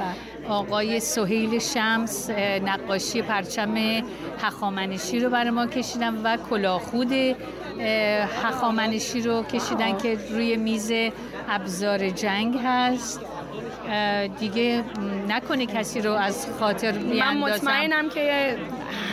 آقای 0.50 1.00
سهیل 1.00 1.60
شمس 1.60 2.30
نقاشی 2.66 3.22
پرچم 3.22 3.76
هخامنشی 4.42 5.20
رو 5.20 5.30
برای 5.30 5.50
ما 5.50 5.68
کشیدن 5.68 6.16
و 6.24 6.38
کلاخود 6.50 7.14
هخامنشی 8.44 9.22
رو 9.22 9.44
کشیدن 9.44 9.98
که 9.98 10.18
روی 10.30 10.58
میز 10.58 10.92
ابزار 11.50 12.10
جنگ 12.10 12.60
هست. 12.66 13.22
دیگه 14.40 14.84
نکنه 15.28 15.66
کسی 15.66 16.02
رو 16.02 16.14
از 16.14 16.48
خاطر 16.60 16.92
بیاندازم. 16.92 17.40
من 17.40 17.54
مطمئنم 17.54 18.10
که 18.10 18.58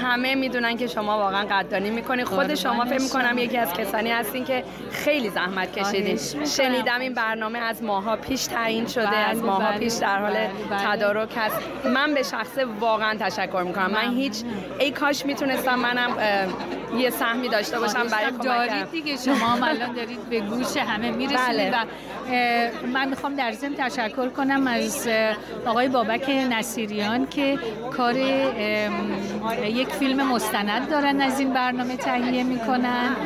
همه 0.02 0.34
می‌دونن 0.34 0.76
که 0.76 0.86
شما 0.86 1.18
واقعا 1.18 1.44
قدردانی 1.44 1.90
می‌کنی. 1.90 2.24
خود 2.24 2.38
آره، 2.38 2.54
شما 2.54 2.84
فکر 2.84 3.02
می‌کنم 3.02 3.38
یکی 3.38 3.58
از 3.58 3.72
کسانی 3.72 4.10
هستین 4.10 4.44
که 4.44 4.64
خیلی 4.92 5.30
زحمت 5.30 5.78
کشیدین. 5.78 6.18
شنیدم 6.46 7.00
این 7.00 7.14
برنامه 7.14 7.58
از 7.58 7.82
ماها 7.82 8.16
پیش 8.16 8.46
تعیین 8.46 8.86
شده 8.86 9.06
بله، 9.06 9.16
از 9.16 9.42
ماها 9.42 9.70
بله، 9.70 9.78
پیش 9.78 9.92
در 9.92 10.18
حال 10.18 10.32
بله، 10.32 10.50
تدارک 10.84 11.30
هست. 11.36 11.56
من 11.94 12.14
به 12.14 12.22
شخصه 12.22 12.64
واقعا 12.64 13.16
تشکر 13.20 13.62
می‌کنم. 13.66 13.90
من 13.90 14.14
هیچ 14.14 14.42
ای 14.78 14.90
کاش 14.90 15.26
می‌تونستم 15.26 15.74
منم 15.74 16.10
یه 16.98 17.10
سهمی 17.10 17.48
داشته 17.48 17.78
باشم 17.78 18.06
برای 18.06 18.30
کمک 18.30 18.42
دارید 18.42 18.90
دیگه 18.90 19.16
شما 19.16 19.66
الان 19.66 19.92
دارید 19.92 20.28
به 20.30 20.40
گوش 20.40 20.76
همه 20.76 21.10
می‌رسید 21.10 21.72
و 21.72 21.84
من 22.92 23.08
می‌خوام 23.08 23.34
در 23.34 23.52
ضمن 23.52 23.74
تشکر 23.74 24.28
کنم 24.28 24.66
از 24.66 25.08
آقای 25.66 25.88
بابک 25.88 26.30
نصیریان 26.50 27.26
که 27.26 27.58
کار 27.96 28.16
یک 29.66 29.88
فیلم 29.88 30.32
مستند 30.32 30.90
دارن 30.90 31.20
از 31.20 31.40
این 31.40 31.52
برنامه 31.52 31.96
تهیه 31.96 32.42
می‌کنن 32.42 33.16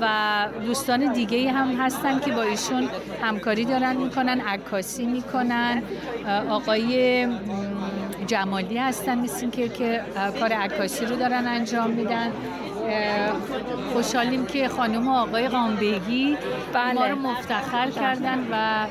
و 0.00 0.08
دوستان 0.66 1.12
دیگه 1.12 1.52
هم 1.52 1.68
هستن 1.68 2.20
که 2.20 2.32
با 2.32 2.42
ایشون 2.42 2.88
همکاری 3.22 3.64
دارن 3.64 3.96
می‌کنن 3.96 4.40
عکاسی 4.40 5.06
می‌کنن. 5.06 5.82
آقای 6.50 7.26
جمالی 8.28 8.78
هستن 8.78 9.18
مثل 9.18 9.50
که 9.50 9.68
که 9.68 10.00
کار 10.40 10.52
عکاسی 10.52 11.06
رو 11.06 11.16
دارن 11.16 11.46
انجام 11.46 11.90
میدن. 11.90 12.32
خوشحالیم 13.92 14.46
که 14.46 14.68
خانم 14.68 15.08
و 15.08 15.12
آقای 15.12 15.48
قامبگی 15.48 16.36
بله. 16.72 16.92
ما 16.92 17.06
رو 17.06 17.16
مفتخر 17.16 17.90
کردن 17.90 18.38
و 18.52 18.86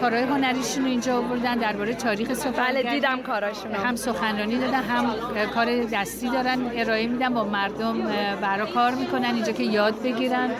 کارهای 0.00 0.22
هنریشون 0.22 0.84
رو 0.84 0.90
اینجا 0.90 1.18
آوردن 1.18 1.54
درباره 1.54 1.94
تاریخ 1.94 2.32
سفر 2.32 2.72
بله 2.72 2.82
دیدم 2.82 3.22
کاراشون 3.22 3.72
هم 3.72 3.96
سخنرانی 3.96 4.58
دادن 4.58 4.82
هم 4.82 5.14
کار 5.54 5.84
دستی 5.84 6.30
دارن 6.30 6.58
ارائه 6.74 7.06
میدن 7.06 7.34
با 7.34 7.44
مردم 7.44 8.02
برا 8.40 8.66
کار 8.66 8.94
می‌کنن 8.94 9.34
اینجا 9.34 9.52
که 9.52 9.62
یاد 9.62 10.02
بگیرن. 10.02 10.50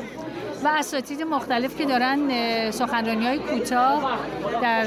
و 0.65 0.69
اساتید 0.69 1.23
مختلف 1.23 1.77
که 1.79 1.85
دارن 1.85 2.21
سخنرانی 2.71 3.27
های 3.27 3.39
کوتاه 3.39 4.19
در 4.63 4.87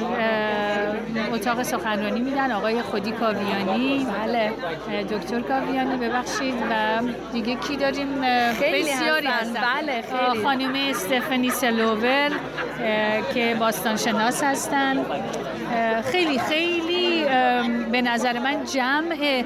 اتاق 1.34 1.64
سخنرانی 1.64 2.20
میدن. 2.20 2.52
آقای 2.52 2.82
خودی 2.82 3.12
کاویانی 3.12 4.08
بله 4.20 4.52
دکتر 5.04 5.42
کاویانی 5.42 5.98
ببخشید. 5.98 6.54
و 6.70 7.02
دیگه 7.34 7.56
کی 7.56 7.76
داریم؟ 7.76 8.22
خیلی 8.54 8.84
بسیاری 8.84 9.28
هستن. 9.28 9.62
بله 9.62 10.02
خیلی. 10.02 10.44
خانم 10.44 10.74
استفانی 10.90 11.50
سلوور 11.50 12.32
که 13.34 13.56
باستان 13.60 13.98
شناس 13.98 14.44
هستن 14.44 15.06
خیلی 16.12 16.40
خیلی 16.40 16.91
به 17.92 18.02
نظر 18.02 18.40
من 18.40 18.66
جمع 18.66 19.44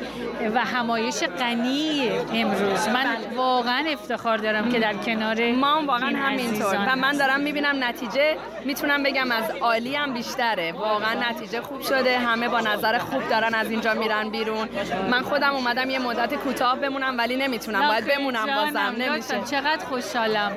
و 0.55 0.59
همایش 0.59 1.23
غنی 1.23 2.11
امروز. 2.33 2.87
من 2.87 3.05
واقعا 3.35 3.85
افتخار 3.91 4.37
دارم 4.37 4.69
که 4.69 4.79
در 4.79 4.93
کنار 4.93 5.51
ما 5.51 5.81
واقعا 5.85 6.17
همینطور. 6.17 6.85
و 6.87 6.95
من 6.95 7.11
دارم 7.11 7.39
می‌بینم 7.39 7.83
نتیجه 7.83 8.37
می‌تونم 8.65 9.03
بگم 9.03 9.31
از 9.31 9.43
عالی 9.61 9.95
هم 9.95 10.13
بیشتره. 10.13 10.71
واقعا 10.71 11.29
نتیجه 11.29 11.61
خوب 11.61 11.81
شده 11.81 12.19
همه 12.19 12.49
با 12.49 12.59
نظر 12.59 12.97
خوب 12.97 13.29
دارن 13.29 13.53
از 13.55 13.71
اینجا 13.71 13.93
میرن 13.93 14.29
بیرون. 14.29 14.69
من 15.11 15.21
خودم 15.21 15.53
اومدم 15.53 15.89
یه 15.89 15.99
مدت 15.99 16.35
کوتاه 16.35 16.79
بمونم 16.79 17.17
ولی 17.17 17.35
نمی‌تونم. 17.35 17.87
باید 17.87 18.05
بمونم 18.07 18.45
بازم. 18.45 18.95
نمیشه. 18.97 19.41
چقدر 19.51 19.85
خوشحالم. 19.85 20.51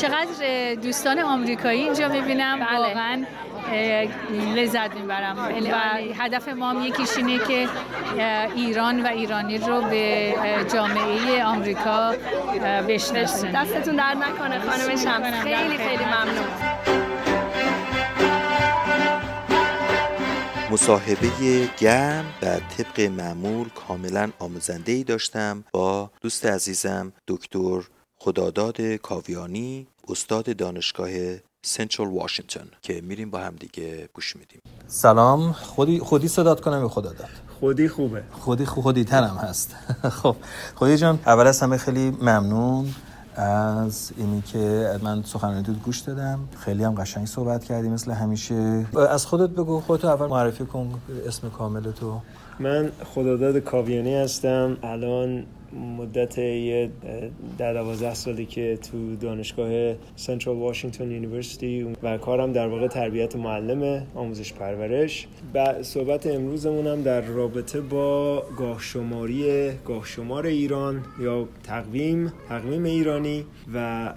چقدر 0.00 0.74
دوستان 0.74 1.18
آمریکایی 1.18 1.82
اینجا 1.82 2.08
می‌بینم. 2.08 2.58
بله. 2.60 2.78
واقعا 2.78 3.24
لذت 4.56 4.94
می‌برم. 4.94 5.38
و 5.72 5.78
هدف 6.14 6.48
ما 6.48 6.70
هم 6.70 6.84
یکیش 6.84 7.16
اینه 7.16 7.38
که 7.38 7.68
ایران 8.54 9.02
و 9.02 9.06
ایرانی 9.06 9.58
رو 9.58 9.80
به 9.82 10.34
جامعه 10.74 11.44
آمریکا 11.44 12.14
بشناسیم. 12.88 13.52
دستتون 13.52 13.96
در 13.96 14.14
نکنه 14.14 14.58
خانم 14.58 14.96
شمس. 14.96 15.42
خیلی 15.42 15.76
خیلی 15.78 16.04
ممنون. 16.04 16.46
مصاحبه 20.70 21.28
گرم 21.78 22.24
و 22.42 22.46
طبق 22.76 23.00
معمول 23.00 23.68
کاملا 23.68 24.30
آموزنده 24.38 24.92
ای 24.92 25.04
داشتم 25.04 25.64
با 25.72 26.10
دوست 26.20 26.46
عزیزم 26.46 27.12
دکتر 27.28 27.80
خداداد 28.18 28.82
کاویانی 28.82 29.86
استاد 30.08 30.56
دانشگاه 30.56 31.10
سنترال 31.64 32.08
واشنگتن 32.08 32.66
که 32.82 33.00
میریم 33.00 33.30
با 33.30 33.38
هم 33.38 33.54
دیگه 33.56 34.08
گوش 34.14 34.36
میدیم. 34.36 34.60
سلام. 34.86 35.52
خودی 35.52 35.98
خودی 35.98 36.28
صدات 36.28 36.60
کنم 36.60 36.88
خدا 36.88 37.12
داد؟ 37.12 37.28
خودی 37.60 37.88
خوبه. 37.88 38.22
خودی 38.30 38.64
خودی 38.64 39.04
ترم 39.04 39.36
هست. 39.36 39.76
خب. 40.22 40.36
خودی 40.74 40.96
جان 40.96 41.18
اول 41.26 41.46
از 41.46 41.60
همه 41.60 41.76
خیلی 41.76 42.10
ممنون 42.10 42.94
از 43.36 44.12
اینی 44.16 44.42
که 44.42 44.90
من 45.02 45.22
سخنرانی 45.22 45.62
تو 45.62 45.72
گوش 45.72 45.98
دادم. 46.00 46.48
خیلی 46.58 46.84
هم 46.84 46.94
قشنگ 46.94 47.26
صحبت 47.26 47.64
کردی 47.64 47.88
مثل 47.88 48.10
همیشه. 48.10 48.86
از 49.10 49.26
خودت 49.26 49.50
بگو 49.50 49.80
خودتو 49.80 50.08
اول 50.08 50.26
معرفی 50.26 50.64
کن 50.64 51.00
اسم 51.26 51.50
کامل 51.50 51.90
تو. 51.90 52.20
من 52.60 52.92
خداداد 53.14 53.58
کاویانی 53.58 54.14
هستم. 54.14 54.76
الان 54.82 55.46
مدت 55.72 56.38
یه 56.38 56.90
در 57.58 57.72
دوازده 57.72 58.14
سالی 58.14 58.46
که 58.46 58.78
تو 58.90 59.16
دانشگاه 59.16 59.94
Central 60.16 60.56
Washington 60.56 61.10
University 61.10 61.96
و 62.02 62.18
کارم 62.18 62.52
در 62.52 62.68
واقع 62.68 62.88
تربیت 62.88 63.36
معلم 63.36 64.06
آموزش 64.14 64.52
پرورش. 64.52 65.26
و 65.54 65.82
صحبت 65.82 66.26
امروزمون 66.26 66.86
هم 66.86 67.02
در 67.02 67.20
رابطه 67.20 67.80
با 67.80 68.42
گاهشماری 68.56 69.70
گاهشمار 69.84 70.46
ایران 70.46 71.04
یا 71.20 71.48
تقویم 71.62 72.32
تقویم 72.48 72.84
ایرانی 72.84 73.44
و 73.74 74.12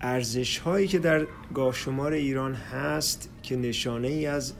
ارزش 0.00 0.58
هایی 0.58 0.88
که 0.88 0.98
در 0.98 1.26
گاهشمار 1.54 2.12
ایران 2.12 2.54
هست 2.54 3.30
که 3.42 3.56
نشانه 3.56 4.08
ای 4.08 4.26
از 4.26 4.52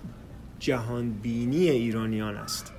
جهانبینی 0.59 1.71
ایرانیان 1.71 2.37
است. 2.37 2.73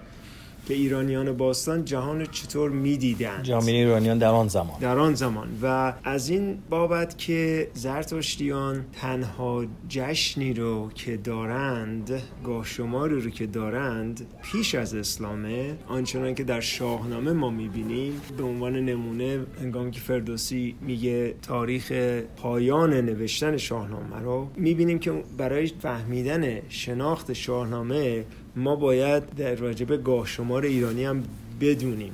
که 0.70 0.76
ایرانیان 0.76 1.38
باستان 1.38 1.86
جهان 1.86 2.26
چطور 2.26 2.70
می‌دیدند؟ 2.70 3.44
جامعه 3.44 3.74
ایرانیان 3.74 4.18
در 4.18 4.28
آن 4.28 4.48
زمان. 4.48 4.80
در 4.80 5.00
آن 5.00 5.14
زمان. 5.14 5.48
و 5.62 5.94
از 6.04 6.30
این 6.30 6.58
بابت 6.70 7.18
که 7.18 7.70
زرتشتیان 7.74 8.86
تنها 8.94 9.66
جشنی 9.90 10.54
رو 10.54 10.90
که 10.96 11.18
دارند 11.18 12.22
گاه 12.44 12.66
شماری 12.66 13.22
رو 13.22 13.30
که 13.30 13.48
دارند 13.48 14.28
پیش 14.44 14.76
از 14.76 14.96
اسلامه 14.96 15.78
آنچنان 15.88 16.36
که 16.36 16.44
در 16.44 16.60
شاهنامه 16.60 17.32
ما 17.34 17.50
می‌بینیم 17.50 18.22
به 18.38 18.44
عنوان 18.44 18.76
نمونه 18.76 19.40
هنگامی 19.62 19.92
که 19.92 20.00
فردوسی 20.00 20.76
میگه 20.82 21.36
تاریخ 21.42 21.92
پایان 22.38 22.94
نوشتن 22.94 23.58
شاهنامه 23.58 24.20
رو 24.24 24.48
می‌بینیم 24.56 25.00
که 25.00 25.24
برای 25.38 25.72
فهمیدن 25.82 26.60
شناخت 26.70 27.34
شاهنامه 27.34 28.26
ما 28.60 28.76
باید 28.76 29.36
در 29.36 29.56
راجب 29.56 30.04
گاه 30.04 30.28
شمار 30.28 30.64
ایرانی 30.66 31.06
هم 31.06 31.24
بدونیم. 31.62 32.14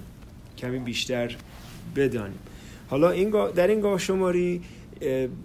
کمی 0.57 0.79
بیشتر 0.79 1.35
بدانیم. 1.95 2.39
حالا 2.87 3.09
این 3.09 3.29
در 3.55 3.67
این 3.67 3.79
گاه 3.81 3.99
شماری 3.99 4.61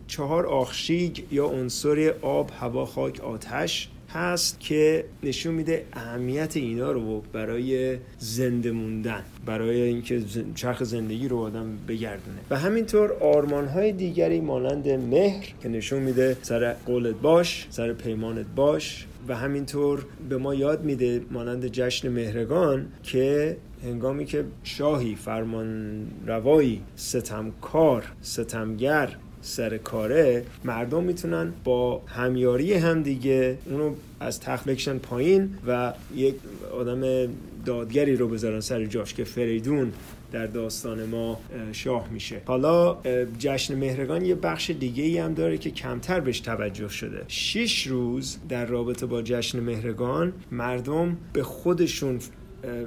چهار 0.07 0.47
آخشیگ 0.47 1.19
یا 1.33 1.47
عنصر 1.47 2.15
آب 2.23 2.51
هوا 2.61 2.87
خاک 2.87 3.21
آتش 3.21 3.89
هست 4.15 4.61
که 4.61 5.05
نشون 5.23 5.55
میده 5.55 5.85
اهمیت 5.93 6.57
اینا 6.57 6.93
رو 6.93 7.23
برای 7.33 7.97
زنده 8.19 8.73
موندن 8.73 9.23
برای 9.47 9.81
اینکه 9.81 10.23
چرخ 10.55 10.85
زندگی 10.85 11.29
رو 11.29 11.39
آدم 11.39 11.67
بگردونه. 11.89 12.39
و 12.51 12.59
همینطور 12.59 13.13
آرمان 13.13 13.67
های 13.67 13.93
دیگری 13.93 14.41
مانند 14.41 14.89
مهر 14.89 15.47
که 15.63 15.69
نشون 15.69 16.03
میده 16.03 16.37
سر 16.43 16.73
قولت 16.73 17.15
باش 17.15 17.67
سر 17.71 17.93
پیمانت 17.93 18.47
باش. 18.57 19.07
و 19.29 19.37
همینطور 19.37 20.07
به 20.29 20.37
ما 20.37 20.55
یاد 20.55 20.85
میده 20.85 21.23
مانند 21.31 21.67
جشن 21.67 22.09
مهرگان 22.09 22.87
که 23.03 23.57
هنگامی 23.85 24.25
که 24.25 24.45
شاهی 24.65 25.15
فرمان 25.15 26.07
روایی 26.27 26.83
ستمکار 26.97 28.05
ستمگر 28.23 29.17
سر 29.43 29.79
کاره 29.79 30.45
مردم 30.65 31.05
می‌تونن 31.05 31.53
با 31.65 32.03
همیاری 32.07 32.75
هم 32.75 33.03
دیگه 33.03 33.59
اونو 33.67 33.95
از 34.21 34.41
تخت 34.41 34.65
بکشن 34.65 34.99
پایین 34.99 35.55
و 35.67 35.93
یک 36.15 36.35
آدم 36.73 37.31
دادگری 37.65 38.17
رو 38.17 38.29
بذارن 38.29 38.61
سر 38.61 38.85
جاش 38.85 39.15
که 39.15 39.25
فریدون 39.25 39.93
در 40.33 40.47
داستان 40.47 41.05
ما 41.05 41.41
شاه 41.73 42.09
میشه. 42.11 42.43
حالا 42.45 42.99
جشن 43.39 43.75
مهرگان 43.75 44.25
یه 44.25 44.35
بخش 44.35 44.71
دیگه 44.71 45.05
ای 45.05 45.19
هم 45.19 45.35
داره 45.35 45.59
که 45.59 45.71
کمتر 45.71 46.21
بهش 46.21 46.41
توجه 46.41 46.89
شده. 46.89 47.25
شش 47.29 47.87
روز 47.87 48.39
در 48.49 48.67
رابطه 48.67 49.07
با 49.07 49.23
جشن 49.23 49.61
مهرگان 49.61 50.33
مردم 50.53 51.17
به 51.33 51.43
خودشون 51.43 52.19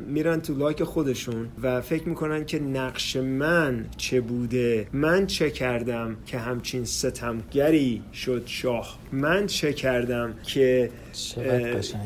میرن 0.07 0.41
تو 0.41 0.53
لایک 0.53 0.83
خودشون 0.83 1.49
و 1.63 1.81
فکر 1.81 2.09
می‌کنن 2.09 2.45
که 2.45 2.59
نقش 2.59 3.15
من 3.15 3.85
چه 3.97 4.21
بوده؟ 4.21 4.87
من 4.93 5.27
چه 5.27 5.51
کردم 5.51 6.15
که 6.25 6.37
همچین 6.37 6.85
ستمگری 6.85 8.01
شد 8.13 8.43
شاه؟ 8.45 8.99
من 9.11 9.47
چه 9.47 9.73
کردم 9.73 10.33
که 10.43 10.91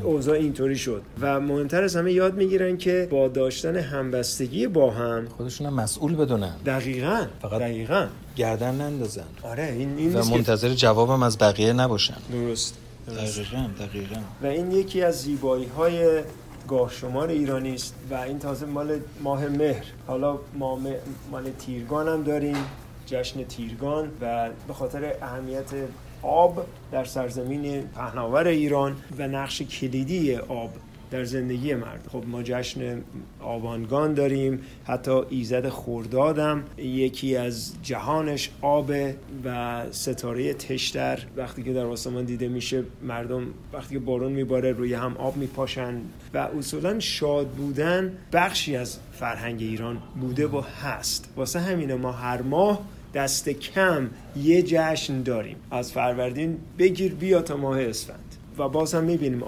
اوضاع 0.02 0.38
اینطوری 0.38 0.76
شد؟ 0.76 1.02
و 1.20 1.40
مهمتر 1.40 1.82
از 1.82 1.96
همه 1.96 2.12
یاد 2.12 2.34
می‌گیرن 2.36 2.76
که 2.76 3.08
با 3.10 3.28
داشتن 3.28 3.76
همبستگی 3.76 4.66
با 4.66 4.90
هم 4.90 5.28
خودشون 5.36 5.66
هم 5.66 5.74
مسئول 5.74 6.16
بدونن. 6.16 6.54
دقیقا 6.66 7.26
فقط 7.42 7.60
دقیقا. 7.60 8.06
گردن 8.36 8.74
نندازن. 8.74 9.24
آره 9.42 9.74
این, 9.78 9.98
این 9.98 10.14
و 10.14 10.24
منتظر 10.24 10.74
جوابم 10.74 11.22
از 11.22 11.38
بقیه 11.38 11.72
نباشن. 11.72 12.16
درست, 12.32 12.78
درست. 13.06 13.40
دقیقا 13.40 13.66
دقیقا. 13.80 14.20
و 14.42 14.46
این 14.46 14.72
یکی 14.72 15.02
از 15.02 15.22
زیبایی 15.22 15.66
های 15.66 16.22
گاه 16.68 16.90
شمار 16.90 17.28
ایرانی 17.28 17.74
است 17.74 17.94
و 18.10 18.14
این 18.14 18.38
تازه 18.38 18.66
مال 18.66 19.00
ماه 19.22 19.48
مهر. 19.48 19.84
حالا 20.06 20.38
ما 20.54 20.78
مال 21.30 21.50
تیرگان 21.58 22.08
هم 22.08 22.22
داریم 22.22 22.56
جشن 23.06 23.44
تیرگان 23.44 24.08
و 24.20 24.50
به 24.68 24.74
خاطر 24.74 25.14
اهمیت 25.22 25.64
آب 26.22 26.66
در 26.92 27.04
سرزمین 27.04 27.82
پهناور 27.82 28.46
ایران 28.46 28.96
و 29.18 29.28
نقش 29.28 29.62
کلیدی 29.62 30.36
آب 30.36 30.70
در 31.10 31.24
زندگی 31.24 31.74
مرد. 31.74 32.08
خب 32.12 32.24
ما 32.26 32.42
جشن 32.42 33.02
آبانگان 33.40 34.14
داریم 34.14 34.60
حتی 34.84 35.20
ایزد 35.30 35.68
خوردادم 35.68 36.64
یکی 36.76 37.36
از 37.36 37.74
جهانش 37.82 38.50
آب 38.60 38.92
و 39.44 39.82
ستاره 39.90 40.54
تشتر. 40.54 41.18
وقتی 41.36 41.62
که 41.62 41.72
در 41.72 41.84
آسمان 41.84 42.24
دیده 42.24 42.48
میشه 42.48 42.84
مردم 43.02 43.46
وقتی 43.72 43.94
که 43.94 43.98
بارون 43.98 44.32
میباره 44.32 44.72
روی 44.72 44.94
هم 44.94 45.16
آب 45.16 45.36
میپاشن 45.36 46.00
و 46.34 46.38
اصولا 46.38 47.00
شاد 47.00 47.48
بودن 47.48 48.12
بخشی 48.32 48.76
از 48.76 48.98
فرهنگ 49.12 49.62
ایران 49.62 49.98
بوده 50.20 50.46
و 50.46 50.60
هست. 50.82 51.28
واسه 51.36 51.60
همینه 51.60 51.94
ما 51.94 52.12
هر 52.12 52.42
ماه 52.42 52.80
دست 53.14 53.48
کم 53.48 54.10
یه 54.36 54.62
جشن 54.62 55.22
داریم. 55.22 55.56
از 55.70 55.92
فروردین 55.92 56.58
بگیر 56.78 57.14
بیا 57.14 57.42
تا 57.42 57.56
ماه 57.56 57.82
اسفند. 57.82 58.27
و 58.58 58.68
باز 58.68 58.94
هم 58.94 59.04
می‌بینیم 59.04 59.42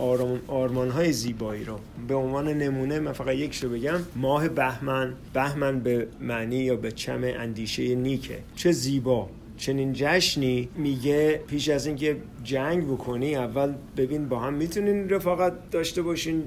آرمان 0.49 0.91
های 0.91 1.13
زیبایی 1.13 1.65
رو. 1.65 1.79
به 2.09 2.15
عنوان 2.15 2.49
نمونه 2.49 3.01
من 3.01 3.13
فقط 3.13 3.35
یک 3.35 3.55
رو 3.55 3.69
بگم. 3.69 4.01
ماه 4.17 4.49
بهمن 4.49 5.15
بهمن 5.33 5.81
به 5.81 6.07
معنی 6.21 6.57
یا 6.57 6.77
به 6.77 6.93
چم 6.93 7.21
اندیشه 7.25 7.95
نیکه. 7.95 8.39
چه 8.57 8.73
زیبا. 8.73 9.29
چنین 9.57 9.93
جشنی 9.93 10.69
میگه 10.77 11.41
پیش 11.47 11.69
از 11.69 11.87
اینکه 11.87 12.17
جنگ 12.45 12.87
بکنی 12.87 13.37
اول 13.37 13.73
ببین 13.97 14.29
با 14.29 14.39
هم 14.39 14.55
می‌تونین 14.55 15.09
رفاقت 15.09 15.71
داشته 15.71 16.03
باشین. 16.03 16.43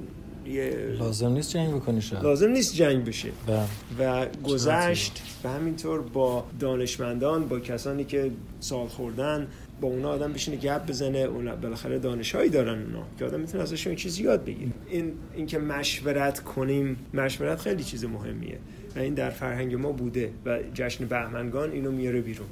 لازم 0.99 1.31
نیست 1.31 1.49
جنگ 1.49 1.73
بکنی 1.73 2.01
شاید. 2.01 2.23
لازم 2.23 2.49
نیست 2.49 2.75
جنگ 2.75 3.05
بشه 3.05 3.29
بله. 3.47 3.65
و 3.99 4.25
گذشت 4.43 5.23
و 5.43 5.49
همینطور 5.49 6.01
با 6.01 6.43
دانشمندان 6.59 7.47
با 7.47 7.59
کسانی 7.59 8.03
که 8.03 8.31
سال 8.59 8.87
خوردن 8.87 9.47
با 9.81 9.87
اونا 9.87 10.09
آدم 10.09 10.33
بشینه 10.33 10.57
گپ 10.57 10.85
بزنه 10.85 11.17
اونا 11.17 11.55
بالاخره 11.55 11.99
دانشهایی 11.99 12.49
دارن 12.49 12.81
اونا 12.83 13.05
که 13.19 13.25
آدم 13.25 13.39
می‌تونه 13.39 13.63
ازشون 13.63 13.95
چیزی 13.95 14.23
یاد 14.23 14.45
بگیره. 14.45 14.71
این 14.89 15.13
اینکه 15.35 15.57
مشورت 15.57 16.39
کنیم 16.39 16.97
مشورت 17.13 17.59
خیلی 17.59 17.83
چیز 17.83 18.05
مهمیه. 18.05 18.57
و 18.95 18.99
این 18.99 19.13
در 19.13 19.29
فرهنگ 19.29 19.75
ما 19.75 19.91
بوده 19.91 20.31
و 20.45 20.59
جشن 20.73 21.05
بهمنگان 21.05 21.71
اینو 21.71 21.91
میاره 21.91 22.21
بیرون. 22.21 22.47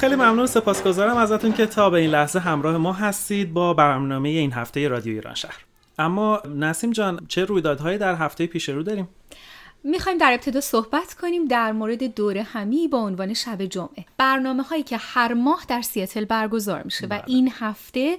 خیلی 0.00 0.16
ممنون 0.16 0.46
سپاسگزارم 0.46 1.16
ازتون 1.16 1.52
که 1.52 1.66
تا 1.66 1.90
به 1.90 1.98
این 1.98 2.10
لحظه 2.10 2.38
همراه 2.38 2.76
ما 2.76 2.92
هستید 2.92 3.52
با 3.52 3.74
برنامه 3.74 4.28
این 4.28 4.52
هفته 4.52 4.88
رادیو 4.88 5.14
ایران 5.14 5.34
شهر 5.34 5.64
اما 5.98 6.42
نسیم 6.56 6.90
جان 6.90 7.26
چه 7.28 7.44
رویدادهایی 7.44 7.98
در 7.98 8.14
هفته 8.14 8.46
پیش 8.46 8.68
رو 8.68 8.82
داریم؟ 8.82 9.08
می‌خوایم 9.84 10.18
در 10.18 10.32
ابتدا 10.32 10.60
صحبت 10.60 11.14
کنیم 11.14 11.44
در 11.44 11.72
مورد 11.72 12.14
دوره 12.14 12.42
همی 12.42 12.88
با 12.88 12.98
عنوان 12.98 13.34
شب 13.34 13.64
جمعه 13.64 14.04
برنامه 14.18 14.62
هایی 14.62 14.82
که 14.82 14.96
هر 14.96 15.34
ماه 15.34 15.64
در 15.68 15.82
سیاتل 15.82 16.24
برگزار 16.24 16.82
میشه 16.82 17.06
و 17.06 17.08
بله. 17.08 17.22
این 17.26 17.52
هفته 17.58 18.18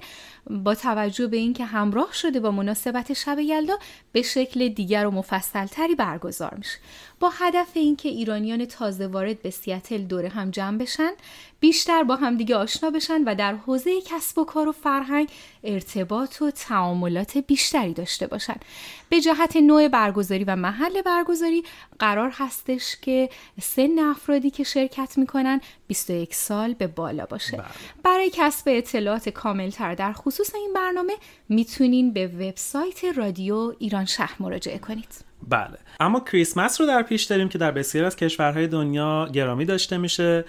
با 0.50 0.74
توجه 0.74 1.26
به 1.26 1.36
اینکه 1.36 1.64
همراه 1.64 2.12
شده 2.12 2.40
با 2.40 2.50
مناسبت 2.50 3.12
شب 3.12 3.38
یلدا 3.38 3.78
به 4.12 4.22
شکل 4.22 4.68
دیگر 4.68 5.06
و 5.06 5.10
مفصلتری 5.10 5.94
برگزار 5.94 6.54
میشه 6.58 6.78
با 7.20 7.30
هدف 7.38 7.68
اینکه 7.74 8.08
ایرانیان 8.08 8.64
تازه 8.64 9.06
وارد 9.06 9.42
به 9.42 9.50
سیاتل 9.50 9.98
دوره 9.98 10.28
هم 10.28 10.50
جمع 10.50 10.78
بشن 10.78 11.10
بیشتر 11.62 12.02
با 12.02 12.16
همدیگه 12.16 12.56
آشنا 12.56 12.90
بشن 12.90 13.24
و 13.26 13.34
در 13.34 13.54
حوزه 13.54 14.00
کسب 14.00 14.38
و 14.38 14.44
کار 14.44 14.68
و 14.68 14.72
فرهنگ 14.72 15.28
ارتباط 15.64 16.42
و 16.42 16.50
تعاملات 16.50 17.38
بیشتری 17.38 17.92
داشته 17.92 18.26
باشن. 18.26 18.56
به 19.08 19.20
جهت 19.20 19.56
نوع 19.56 19.88
برگزاری 19.88 20.44
و 20.44 20.56
محل 20.56 21.02
برگزاری 21.02 21.62
قرار 21.98 22.30
هستش 22.34 22.96
که 23.02 23.28
سن 23.60 23.98
افرادی 23.98 24.50
که 24.50 24.64
شرکت 24.64 25.18
می‌کنن 25.18 25.60
21 25.86 26.34
سال 26.34 26.74
به 26.74 26.86
بالا 26.86 27.26
باشه. 27.26 27.56
بله. 27.56 27.66
برای 28.02 28.30
کسب 28.34 28.64
اطلاعات 28.66 29.28
کاملتر 29.28 29.94
در 29.94 30.12
خصوص 30.12 30.54
این 30.54 30.72
برنامه 30.74 31.12
می‌تونین 31.48 32.12
به 32.12 32.26
وبسایت 32.26 33.04
رادیو 33.04 33.74
ایران 33.78 34.04
شهر 34.04 34.36
مراجعه 34.40 34.78
کنید. 34.78 35.24
بله. 35.48 35.78
اما 36.00 36.20
کریسمس 36.20 36.80
رو 36.80 36.86
در 36.86 37.02
پیش 37.02 37.24
داریم 37.24 37.48
که 37.48 37.58
در 37.58 37.70
بسیار 37.70 38.04
از 38.04 38.16
کشورهای 38.16 38.66
دنیا 38.66 39.28
گرامی 39.32 39.64
داشته 39.64 39.98
میشه. 39.98 40.44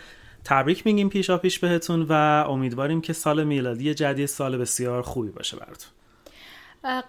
تبریک 0.46 0.86
میگیم 0.86 1.10
پیشا 1.10 1.38
پیش 1.38 1.60
بهتون 1.60 2.02
و 2.02 2.12
امیدواریم 2.50 3.02
که 3.02 3.14
سال 3.14 3.44
میلادی 3.44 3.94
جدید 3.94 4.26
سال 4.26 4.58
بسیار 4.58 5.02
خوبی 5.02 5.30
باشه 5.30 5.58
براتون. 5.58 5.90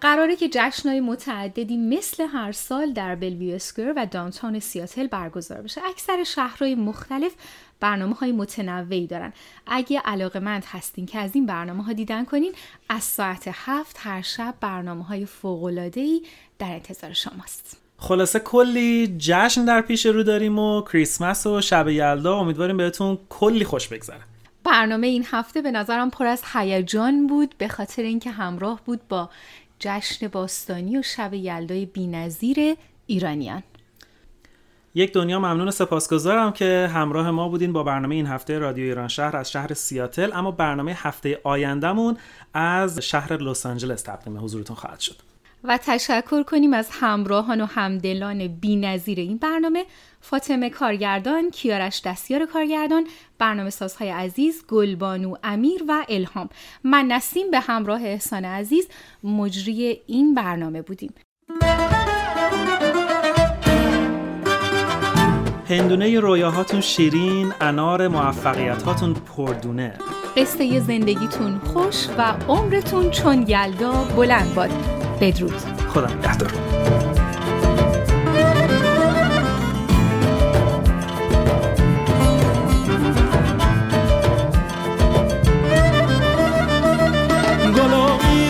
قراره 0.01 0.37
که 0.37 0.49
جشنهای 0.53 1.01
متعددی 1.01 1.77
مثل 1.77 2.23
هر 2.23 2.53
سال 2.53 2.93
در 2.93 3.15
بلویو 3.15 3.55
اسکوئر 3.55 3.93
و 3.97 4.07
دانتان 4.07 4.61
سیاتل 4.61 5.07
برگزار 5.07 5.63
بشه. 5.63 5.81
اکثر 5.85 6.25
شهرهای 6.25 6.75
مختلف 6.75 7.33
برنامه 7.81 8.15
های 8.15 8.33
متنوعی 8.33 9.07
دارن. 9.07 9.33
اگه 9.67 10.01
علاقه 10.05 10.41
مند 10.41 10.65
هستین 10.67 11.07
که 11.07 11.19
از 11.19 11.31
این 11.35 11.47
برنامه 11.47 11.85
ها 11.85 11.93
دیدن 11.93 12.25
کنین 12.25 12.53
از 12.89 13.05
ساعت 13.05 13.51
هفت 13.53 13.97
هر 14.01 14.23
شب 14.23 14.55
برنامه 14.61 15.05
های 15.05 15.27
ای 15.95 16.23
در 16.59 16.73
انتظار 16.73 17.13
شماست. 17.13 17.84
خلاصه 17.99 18.39
کلی 18.39 19.17
جشن 19.19 19.65
در 19.65 19.81
پیش 19.81 20.07
رو 20.07 20.23
داریم 20.23 20.59
و 20.59 20.83
کریسمس 20.83 21.47
و 21.47 21.61
شب 21.61 21.89
یلدا. 21.89 22.37
امیدواریم 22.37 22.77
بهتون 22.77 23.19
کلی 23.29 23.65
خوش 23.65 23.89
بگذره. 23.89 24.21
برنامه 24.65 25.07
این 25.07 25.27
هفته 25.31 25.63
به 25.63 25.71
نظرم 25.71 26.11
پر 26.11 26.27
از 26.27 26.43
هیجان 26.53 27.27
بود 27.27 27.55
به 27.59 27.69
خاطر 27.69 28.03
اینکه 28.03 28.31
همراه 28.31 28.81
بود 28.85 29.01
با 29.09 29.31
جشن 29.79 30.29
باستانی 30.29 30.99
و 30.99 31.03
شب 31.03 31.35
یلدای 31.35 31.87
بینظیر 31.87 32.77
ایرانیان. 33.07 33.63
یک 34.95 35.13
دنیا 35.13 35.39
ممنون 35.39 35.69
و 35.69 35.71
سپاسگزارم 35.71 36.53
که 36.53 36.91
همراه 36.95 37.31
ما 37.31 37.49
بودین 37.49 37.73
با 37.73 37.83
برنامه 37.83 38.15
این 38.15 38.27
هفته 38.27 38.59
رادیو 38.59 38.85
ایران 38.85 39.09
شهر 39.09 39.37
از 39.37 39.51
شهر 39.51 39.75
سیاتل. 39.75 40.33
اما 40.33 40.51
برنامه 40.51 40.93
هفته 40.93 41.41
آیندهمون 41.45 42.17
از 42.55 42.99
شهر 42.99 43.37
لس 43.37 43.67
آنجلس 43.67 44.03
تقدیم 44.03 44.45
حضورتون 44.45 44.77
خواهد 44.77 45.01
شد. 45.01 45.34
و 45.65 45.79
تشکر 45.83 46.43
کنیم 46.43 46.75
از 46.75 46.89
همراهان 46.93 47.61
و 47.61 47.67
همدلان 47.67 48.49
بینظیر 48.49 49.19
این 49.21 49.39
برنامه. 49.39 49.85
فاطمه 50.21 50.71
کارگردان، 50.71 51.51
کیارش 51.51 52.03
دستیار 52.05 52.47
کارگردان، 52.47 53.07
برنامه 53.39 53.71
سازهای 53.71 54.11
عزیز، 54.11 54.67
گلبانو 54.67 55.35
امیر 55.43 55.85
و 55.89 56.05
الهام. 56.09 56.49
من 56.85 57.05
نسیم 57.05 57.51
به 57.51 57.61
همراه 57.61 58.05
احسان 58.05 58.45
عزیز 58.45 58.89
مجری 59.25 60.01
این 60.07 60.35
برنامه 60.35 60.83
بودیم. 60.83 61.15
هندونه 65.69 66.21
رویاهاتون 66.21 66.81
شیرین 66.81 67.53
انار 67.61 68.09
موفقیت 68.09 68.83
هاتون 68.83 69.15
پردونه. 69.15 69.99
قصه 70.37 70.81
زندگیتون 70.81 71.59
خوش 71.59 72.09
و 72.19 72.35
عمرتون 72.49 73.11
چون 73.11 73.45
یلدا 73.49 73.93
بلند 73.93 74.55
باد. 74.55 75.04
بدرود 75.21 75.55
خدا 75.89 76.07
نگهدار 76.07 76.51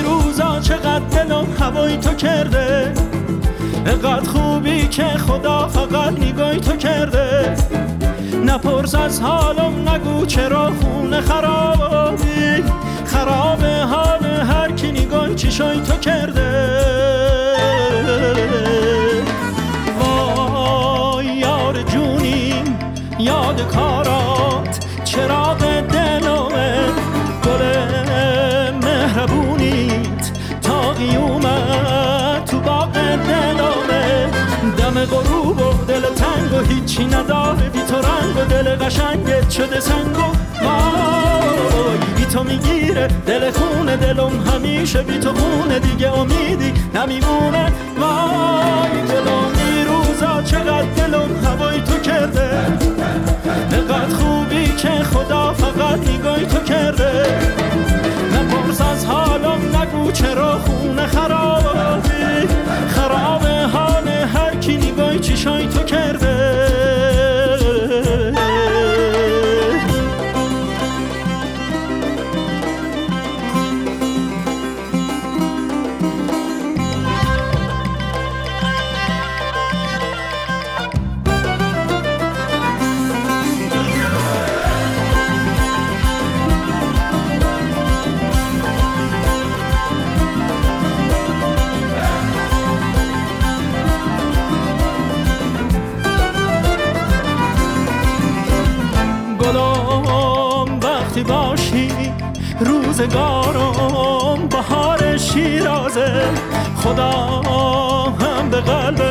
روزا 0.04 0.60
چقدر 0.60 0.98
دلم 0.98 1.46
هوای 1.60 1.96
تو 1.96 2.14
کرده؟ 2.14 2.92
اقدر 3.86 4.30
خوبی 4.30 4.88
که 4.88 5.04
خدا 5.04 5.68
فقط 5.68 6.12
نگاه 6.12 6.56
تو 6.56 6.76
کرده؟ 6.76 7.56
نپرس 8.44 8.94
از 8.94 9.20
حالم 9.20 9.88
نگو 9.88 10.26
چرا 10.26 10.72
خونه 10.80 11.20
خرابی؟ 11.20 12.64
خراب 13.14 13.64
حال 13.64 14.24
هر 14.26 14.72
کی 14.72 14.92
نگاه 14.92 15.34
چشای 15.34 15.80
تو 15.80 15.96
کرده. 15.96 16.50
وای 19.98 21.26
یار 21.26 21.82
جونی 21.82 22.62
یاد 23.18 23.68
کارات 23.68 24.86
چراغ 25.04 25.58
دلمه 25.80 26.76
گل 27.44 27.62
مهربونیت. 28.82 30.30
تا 30.62 30.92
قیومت 30.92 32.44
تو 32.50 32.60
باغ 32.60 32.92
دلمه 32.92 34.30
دم 34.78 35.04
غروب 35.04 35.58
و 35.58 35.84
دل 35.88 36.00
تنگ 36.00 36.52
و 36.52 36.64
هیچی 36.72 37.04
نداره. 37.04 37.68
بی 37.72 37.82
تو 37.88 37.96
رنگ 37.96 38.36
و 38.36 38.44
دل 38.44 38.76
قشنگت 38.76 39.50
شده 39.50 39.80
سنگ 39.80 40.18
و 40.18 40.43
تو 42.34 42.44
می‌گیره 42.44 43.06
دل 43.26 43.50
خونه 43.50 43.96
دلم 43.96 44.40
همیشه 44.40 45.02
بی 45.02 45.18
تو 45.18 45.32
خونه 45.34 45.78
دیگه 45.78 46.18
امیدی 46.18 46.72
نمیمونه. 46.94 47.72
وای 47.98 49.02
دلم 49.08 49.52
روزا 49.88 50.42
چقدر 50.42 50.86
دلم 50.96 51.44
هوای 51.44 51.80
تو 51.80 51.98
کرده. 51.98 52.50
نقدر 53.72 54.14
خوبی 54.14 54.66
که 54.66 54.88
خدا 54.88 55.52
فقط 55.52 56.08
نگاهی 56.08 56.46
تو 56.46 56.58
کرده. 56.58 57.24
نپرس 58.32 58.80
از 58.80 59.04
حالم 59.04 59.76
نگو 59.76 60.12
چرا 60.12 60.58
خونه 60.58 61.06
خرابی. 61.06 62.48
خراب 62.88 63.46
حال 63.72 64.08
هر 64.08 64.54
کی 64.60 64.76
نگاهی 64.76 65.18
چیشای 65.18 65.68
تو 65.68 65.82
کرده. 65.82 66.23
روزگارم 102.60 104.48
بهار 104.48 105.16
شیرازه. 105.16 106.22
خدا 106.76 107.10
هم 108.20 108.50
به 108.50 108.60
قلب 108.60 109.02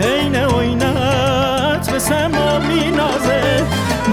عین 0.00 0.36
عینت 0.36 1.90
به 1.92 1.98
سما 1.98 2.58
مینازه. 2.58 3.62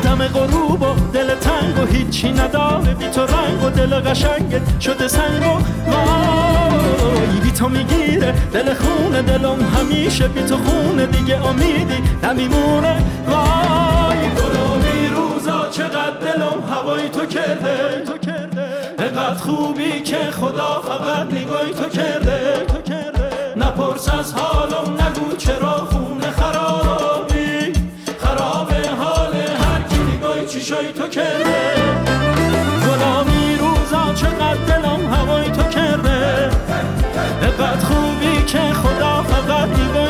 دم 0.04 0.28
غروب 0.28 0.82
و 0.82 0.96
دل 1.14 1.36
تنگ 1.36 1.78
و 1.78 1.86
هیچی 1.86 2.32
نداره. 2.32 2.94
بی 2.94 3.10
تو 3.10 3.22
رنگ 3.22 3.64
و 3.64 3.70
دل 3.70 4.00
قشنگت 4.00 4.82
شده 4.82 5.08
سنگ 5.08 5.42
و 5.42 5.92
وای. 5.92 7.40
بی 7.44 7.52
تو 7.52 7.70
می‌گیره 7.70 8.34
دل 8.54 8.74
خونه 8.74 9.22
دلم 9.22 9.58
همیشه. 9.78 10.28
بی 10.28 10.42
تو 10.42 10.58
خونه 10.58 11.06
دیگه 11.06 11.46
امیدی 11.46 12.04
نمیمونه. 12.24 12.96
وای. 13.28 14.18
گلومی 14.18 15.08
روزا 15.16 15.70
چقدر 15.70 16.18
دلم 16.22 16.64
هوای 16.72 17.10
تو 17.10 17.26
کرده. 17.26 18.04
نگات 19.02 19.38
خوبی 19.38 20.02
که 20.02 20.18
خدا 20.18 20.82
فقط 20.82 21.34
نگاهی 21.34 21.74
تو 21.74 21.90
کرده. 21.90 22.66
تو 22.68 22.82
نپرس 23.56 24.10
از 24.10 24.34
حالم 24.34 24.94
نگو 24.94 25.36
چرا 25.38 25.88
خونه 25.92 26.32
خرابی. 26.32 27.74
خراب 28.20 28.72
حال 29.00 29.34
هر 29.34 29.82
کی 29.90 29.98
نگاهی 30.18 30.46
چشای 30.46 30.94
تو 30.94 31.08
کرده. 31.08 31.74
غلامی 32.86 33.58
روزا 33.60 34.14
چقدر 34.14 34.66
دلم 34.68 35.14
هوای 35.14 35.52
تو 35.52 35.64
کرده. 35.64 36.50
نگات 37.44 37.84
خوبی 37.84 38.44
که 38.48 38.60
خدا 38.60 39.24
فقط 39.24 39.70
نگاهی 39.70 40.01